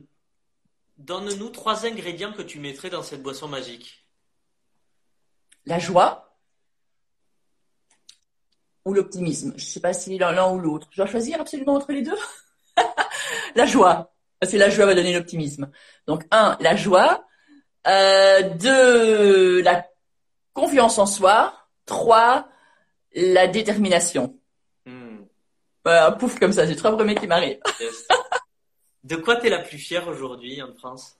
[0.98, 4.07] donne-nous trois ingrédients que tu mettrais dans cette boisson magique.
[5.68, 6.24] La joie
[8.86, 9.52] ou l'optimisme.
[9.56, 10.88] Je sais pas si l'un ou l'autre.
[10.90, 12.16] Je dois choisir absolument entre les deux.
[13.54, 14.14] la joie.
[14.40, 15.70] Parce que la joie va donner l'optimisme.
[16.06, 17.26] Donc, un, la joie.
[17.86, 19.86] Euh, deux, la
[20.54, 21.52] confiance en soi.
[21.84, 22.48] Trois,
[23.14, 24.38] la détermination.
[24.86, 25.18] Hmm,
[25.84, 27.60] Voilà, pouf, comme ça, j'ai trois premiers qui m'arrivent.
[27.80, 28.06] yes.
[29.04, 31.18] De quoi t'es la plus fière aujourd'hui en France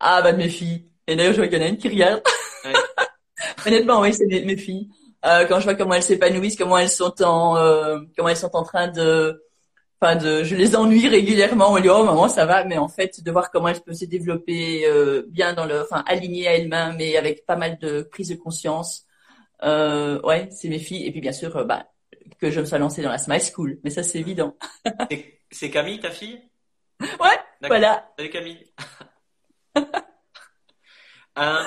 [0.00, 0.84] Ah bah de mes filles.
[1.06, 2.22] Et d'ailleurs je vois qu'il y en a une qui regarde.
[3.66, 4.88] Honnêtement oui c'est mes, mes filles.
[5.24, 8.54] Euh, quand je vois comment elles s'épanouissent, comment elles sont en euh, comment elles sont
[8.56, 9.42] en train de
[10.00, 11.72] enfin de je les ennuie régulièrement.
[11.72, 12.64] On dit oh maman ça va.
[12.64, 16.02] Mais en fait de voir comment elles peuvent se développer euh, bien dans le enfin
[16.06, 19.06] alignées à elles-mêmes mais avec pas mal de prise de conscience
[19.62, 21.06] euh, ouais c'est mes filles.
[21.06, 21.86] Et puis bien sûr euh, bah
[22.40, 23.78] que je me sois lancée dans la Smile School.
[23.84, 24.56] Mais ça c'est évident.
[25.50, 26.40] C'est Camille ta fille?
[27.00, 27.38] Ouais
[27.68, 28.10] voilà.
[28.18, 28.72] Salut Camille.
[31.38, 31.62] Euh,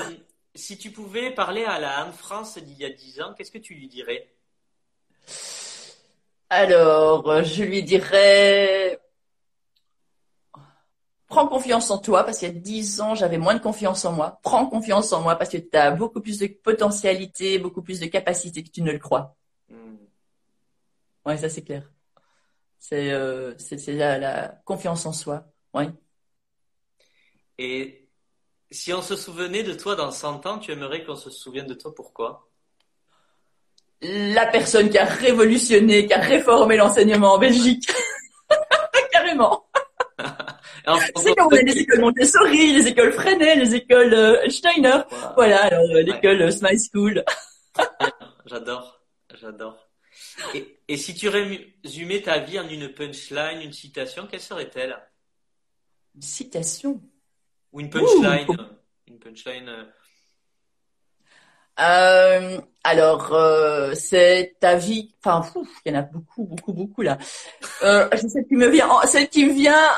[0.56, 3.76] si tu pouvais parler à la Anne-France d'il y a dix ans, qu'est-ce que tu
[3.76, 4.34] lui dirais?
[6.50, 9.00] Alors, je lui dirais...
[11.28, 14.14] Prends confiance en toi, parce qu'il y a dix ans, j'avais moins de confiance en
[14.14, 14.40] moi.
[14.44, 18.06] Prends confiance en moi, parce que tu as beaucoup plus de potentialité, beaucoup plus de
[18.06, 19.36] capacité que tu ne le crois.
[19.68, 19.98] Hmm.
[21.26, 21.92] Ouais, ça c'est clair.
[22.78, 23.56] C'est euh,
[23.88, 25.52] la, la confiance en soi.
[25.74, 25.90] Ouais.
[27.58, 28.05] Et
[28.76, 31.74] si on se souvenait de toi dans 100 ans, tu aimerais qu'on se souvienne de
[31.74, 32.50] toi pourquoi?
[34.02, 37.90] La personne qui a révolutionné, qui a réformé l'enseignement en Belgique.
[39.12, 39.66] Carrément.
[41.16, 45.00] C'est comme on a les écoles Montessori, les écoles Freinet, les écoles euh, Steiner.
[45.36, 47.24] Voilà, alors euh, l'école euh, Smile School.
[48.46, 49.02] j'adore,
[49.34, 49.88] j'adore.
[50.54, 54.98] Et, et, si tu résumais ta vie en une punchline, une citation, quelle serait-elle?
[56.14, 57.02] Une citation?
[57.76, 58.48] Ou une punchline.
[59.08, 59.68] Une punchline.
[59.68, 59.84] Euh.
[61.78, 65.14] Euh, alors, euh, c'est ta vie.
[65.24, 65.46] Enfin,
[65.86, 67.18] il y en a beaucoup, beaucoup, beaucoup là.
[67.84, 69.90] Euh, celle qui me vient, celle qui vient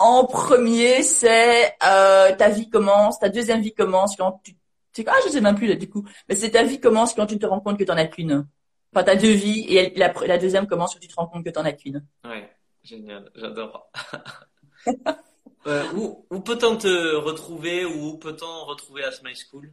[0.00, 4.56] en premier, c'est ta vie commence, ta deuxième vie commence quand tu.
[5.06, 6.04] Ah, je sais même plus là du coup.
[6.28, 8.46] Mais c'est ta vie commence quand tu te rends compte que tu n'en as qu'une.
[8.92, 11.50] Enfin, t'as deux vies et la, la deuxième commence quand tu te rends compte que
[11.50, 12.04] tu n'en as qu'une.
[12.24, 12.50] Ouais,
[12.82, 13.90] génial, j'adore.
[15.66, 19.70] Euh, où, où peut-on te retrouver ou où peut-on retrouver à Smile School?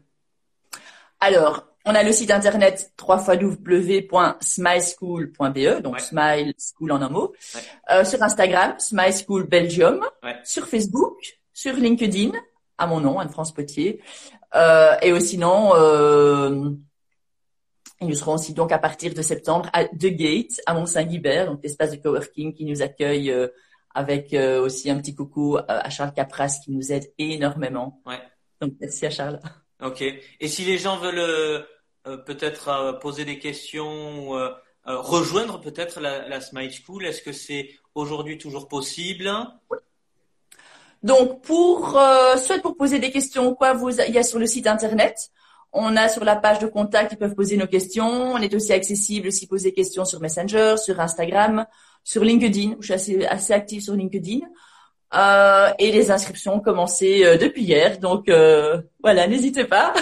[1.19, 7.33] Alors, on a le site internet www.smileschool.be, donc Smile School en un mot.
[7.89, 10.05] Euh, sur Instagram, Smile School Belgium.
[10.43, 12.33] Sur Facebook, sur LinkedIn,
[12.77, 14.01] à mon nom, Anne-France Potier.
[14.55, 16.71] Euh, et sinon, euh,
[18.01, 21.91] nous serons aussi donc à partir de septembre à The Gate, à Mont-Saint-Guibert, donc l'espace
[21.91, 23.47] de coworking qui nous accueille euh,
[23.99, 28.01] avec euh, aussi un petit coucou euh, à Charles Capras qui nous aide énormément.
[28.05, 28.21] Ouais.
[28.61, 29.41] Donc merci à Charles.
[29.83, 30.01] Ok.
[30.01, 34.37] Et si les gens veulent euh, peut-être poser des questions, ou,
[34.85, 39.29] rejoindre peut-être la, la, Smile School, est-ce que c'est aujourd'hui toujours possible?
[41.03, 41.99] Donc pour
[42.37, 45.29] soit pour poser des questions, quoi, vous il y a sur le site internet.
[45.73, 48.33] On a sur la page de contact, ils peuvent poser nos questions.
[48.33, 51.65] On est aussi accessible si poser des questions sur Messenger, sur Instagram
[52.09, 52.77] sur LinkedIn.
[52.79, 54.39] Je suis assez, assez active sur LinkedIn.
[55.13, 57.99] Euh, et les inscriptions ont commencé euh, depuis hier.
[57.99, 59.93] Donc euh, voilà, n'hésitez pas.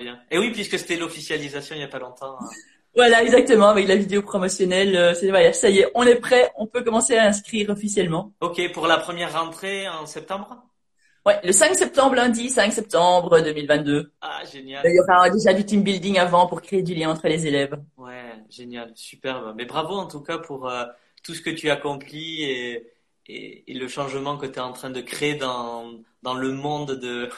[0.30, 2.38] et oui, puisque c'était l'officialisation il n'y a pas longtemps.
[2.40, 2.48] Hein.
[2.94, 5.14] Voilà, exactement, avec la vidéo promotionnelle.
[5.14, 8.32] C'est voilà, ça y est, on est prêt, on peut commencer à inscrire officiellement.
[8.40, 10.62] Ok, pour la première rentrée en septembre?
[11.24, 14.12] Ouais, le 5 septembre, lundi 5 septembre 2022.
[14.20, 14.82] Ah, génial.
[14.86, 17.78] Il y aura déjà du team building avant pour créer du lien entre les élèves.
[17.96, 19.54] Ouais, génial, superbe.
[19.56, 20.70] Mais bravo en tout cas pour
[21.22, 22.88] tout ce que tu accomplis et,
[23.68, 25.92] le changement que tu es en train de créer dans,
[26.24, 27.30] le monde de,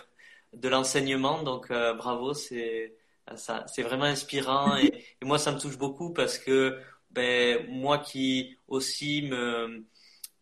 [0.69, 1.43] l'enseignement.
[1.43, 2.97] Donc euh, bravo, c'est
[3.67, 6.79] c'est vraiment inspirant et, et, moi ça me touche beaucoup parce que
[7.11, 9.87] ben moi qui aussi me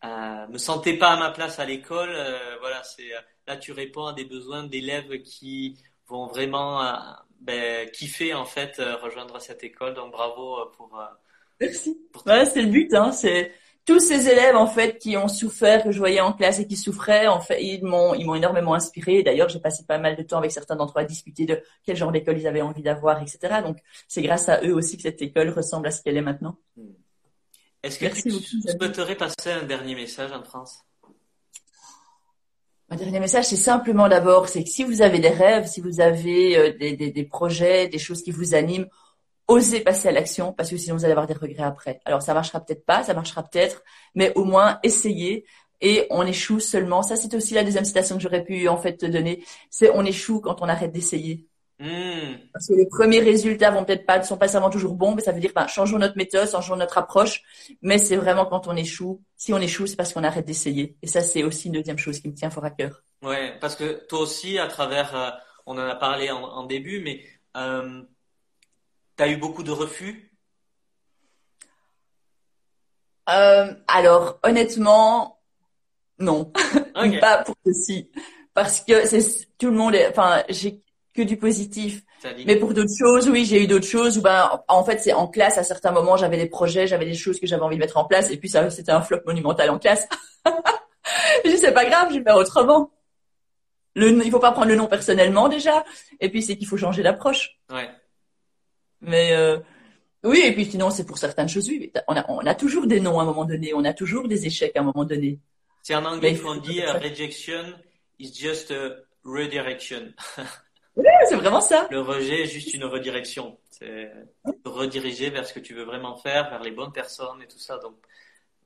[0.05, 3.11] euh, me sentais pas à ma place à l'école, euh, voilà, c'est
[3.47, 5.78] là tu réponds à des besoins d'élèves qui
[6.09, 6.82] vont vraiment
[7.40, 9.95] ben, kiffer en fait rejoindre cette école.
[9.95, 11.01] Donc bravo pour
[11.62, 11.96] Merci.
[12.24, 12.92] Voilà, c'est le but.
[12.92, 13.12] Hein.
[13.12, 13.52] C'est
[13.84, 16.76] tous ces élèves en fait qui ont souffert, que je voyais en classe et qui
[16.76, 19.22] souffraient, en fait, ils m'ont ils m'ont énormément inspiré.
[19.22, 21.96] D'ailleurs, j'ai passé pas mal de temps avec certains d'entre eux à discuter de quel
[21.96, 23.60] genre d'école ils avaient envie d'avoir, etc.
[23.62, 26.56] Donc, c'est grâce à eux aussi que cette école ressemble à ce qu'elle est maintenant.
[26.76, 26.92] Hmm.
[27.82, 30.82] Est-ce que tu souhaiterais passer un dernier message en France?
[32.90, 36.00] Un dernier message, c'est simplement d'abord, c'est que si vous avez des rêves, si vous
[36.00, 38.86] avez euh, des, des, des projets, des choses qui vous animent,
[39.53, 42.00] osez passer à l'action parce que sinon vous allez avoir des regrets après.
[42.05, 43.82] Alors ça marchera peut-être pas, ça marchera peut-être,
[44.14, 45.44] mais au moins essayez
[45.80, 47.03] et on échoue seulement.
[47.03, 49.44] Ça c'est aussi la deuxième citation que j'aurais pu en fait te donner.
[49.70, 51.46] C'est on échoue quand on arrête d'essayer.
[51.82, 52.36] Hmm.
[52.53, 55.32] Parce que les premiers résultats vont peut-être pas, sont pas seulement toujours bons, mais ça
[55.32, 57.42] veut dire, ben, changeons notre méthode, changeons notre approche.
[57.82, 59.20] Mais c'est vraiment quand on échoue.
[59.36, 60.96] Si on échoue, c'est parce qu'on arrête d'essayer.
[61.03, 63.03] Et ça, c'est aussi une deuxième chose qui me tient fort à cœur.
[63.22, 65.30] Ouais, parce que toi aussi, à travers, euh,
[65.66, 67.24] on en a parlé en, en début, mais
[67.57, 68.03] euh,
[69.22, 70.32] tu as eu beaucoup de refus?
[73.28, 75.38] Euh, Alors, honnêtement,
[76.18, 76.52] Non,
[77.20, 78.10] pas pour ceci,
[78.54, 79.94] parce que c'est tout le monde.
[79.94, 80.82] Est, enfin, j'ai
[81.14, 82.02] que du positif.
[82.46, 85.26] Mais pour d'autres choses, oui, j'ai eu d'autres choses où ben, en fait, c'est en
[85.26, 87.96] classe, à certains moments, j'avais des projets, j'avais des choses que j'avais envie de mettre
[87.96, 90.06] en place, et puis ça, c'était un flop monumental en classe.
[91.44, 92.90] je dis, c'est pas grave, je vais faire autrement.
[93.94, 95.84] Le, il faut pas prendre le nom personnellement déjà,
[96.20, 97.58] et puis c'est qu'il faut changer d'approche.
[97.70, 97.90] Ouais.
[99.03, 99.59] Mais euh,
[100.24, 101.92] oui, et puis sinon, c'est pour certaines choses, oui.
[102.09, 104.46] On a, on a toujours des noms à un moment donné, on a toujours des
[104.46, 105.38] échecs à un moment donné.
[105.82, 107.74] C'est en anglais qu'on dit rejection
[108.18, 110.12] is just a redirection.
[110.94, 111.88] Oui, c'est vraiment ça.
[111.90, 113.59] Le rejet est juste une redirection.
[113.70, 114.12] C'est
[114.66, 117.78] rediriger vers ce que tu veux vraiment faire, vers les bonnes personnes et tout ça.
[117.78, 117.94] Donc,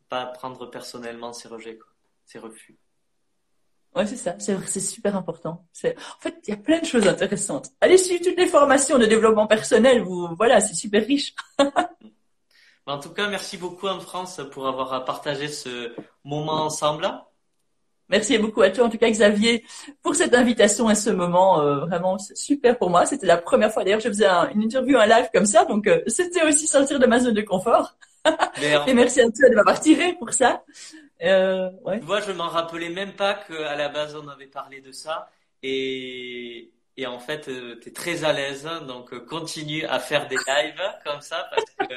[0.09, 1.87] pas prendre personnellement ces rejets, quoi,
[2.25, 2.77] ces refus.
[3.97, 4.37] Ouais, c'est ça.
[4.39, 5.67] C'est super important.
[5.73, 7.71] C'est, en fait, il y a plein de choses intéressantes.
[7.81, 10.03] Allez suivre toutes les formations de développement personnel.
[10.03, 11.35] Vous, voilà, c'est super riche.
[12.87, 15.95] en tout cas, merci beaucoup Anne-France pour avoir partagé ce
[16.25, 17.11] moment ensemble.
[18.09, 19.65] Merci beaucoup à toi, en tout cas Xavier,
[20.03, 23.05] pour cette invitation et ce moment euh, vraiment super pour moi.
[23.05, 26.03] C'était la première fois d'ailleurs je faisais une interview, un live comme ça, donc euh,
[26.07, 27.97] c'était aussi sortir de ma zone de confort.
[28.87, 30.63] et merci à toi de m'avoir tiré pour ça.
[31.23, 31.99] Euh, ouais.
[31.99, 35.31] Tu vois, je m'en rappelais même pas qu'à la base on avait parlé de ça
[35.63, 40.37] et et en fait euh, tu es très à l'aise, donc continue à faire des
[40.37, 41.95] lives comme ça parce que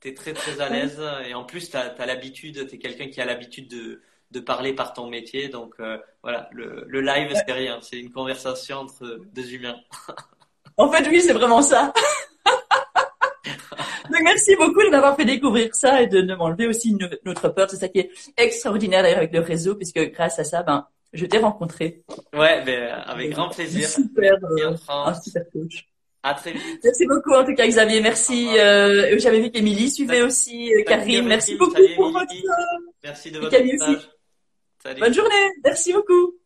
[0.00, 2.78] tu es très très à l'aise et en plus tu as, as l'habitude, tu es
[2.78, 4.00] quelqu'un qui a l'habitude de
[4.32, 5.48] de parler par ton métier.
[5.48, 9.76] Donc euh, voilà, le, le live, c'est rien, c'est une conversation entre deux humains.
[10.76, 11.92] en fait, oui, c'est vraiment ça.
[14.10, 17.70] Donc merci beaucoup de m'avoir fait découvrir ça et de, de m'enlever aussi notre peur.
[17.70, 21.26] C'est ça qui est extraordinaire d'ailleurs avec le réseau, puisque grâce à ça, ben, je
[21.26, 22.02] t'ai rencontré.
[22.32, 23.88] Ouais, ben, avec grand plaisir.
[23.88, 25.88] Super, euh, un super coach.
[26.24, 26.80] À très vite.
[26.84, 28.00] Merci beaucoup en tout cas Xavier.
[28.00, 28.48] Merci.
[28.56, 30.72] Euh, J'avais vu qu'Emilie suivait aussi.
[30.72, 32.32] Euh, Karim, merci beaucoup pour votre.
[33.02, 34.08] Merci de votre message.
[34.98, 35.50] Bonne journée.
[35.64, 36.41] Merci beaucoup.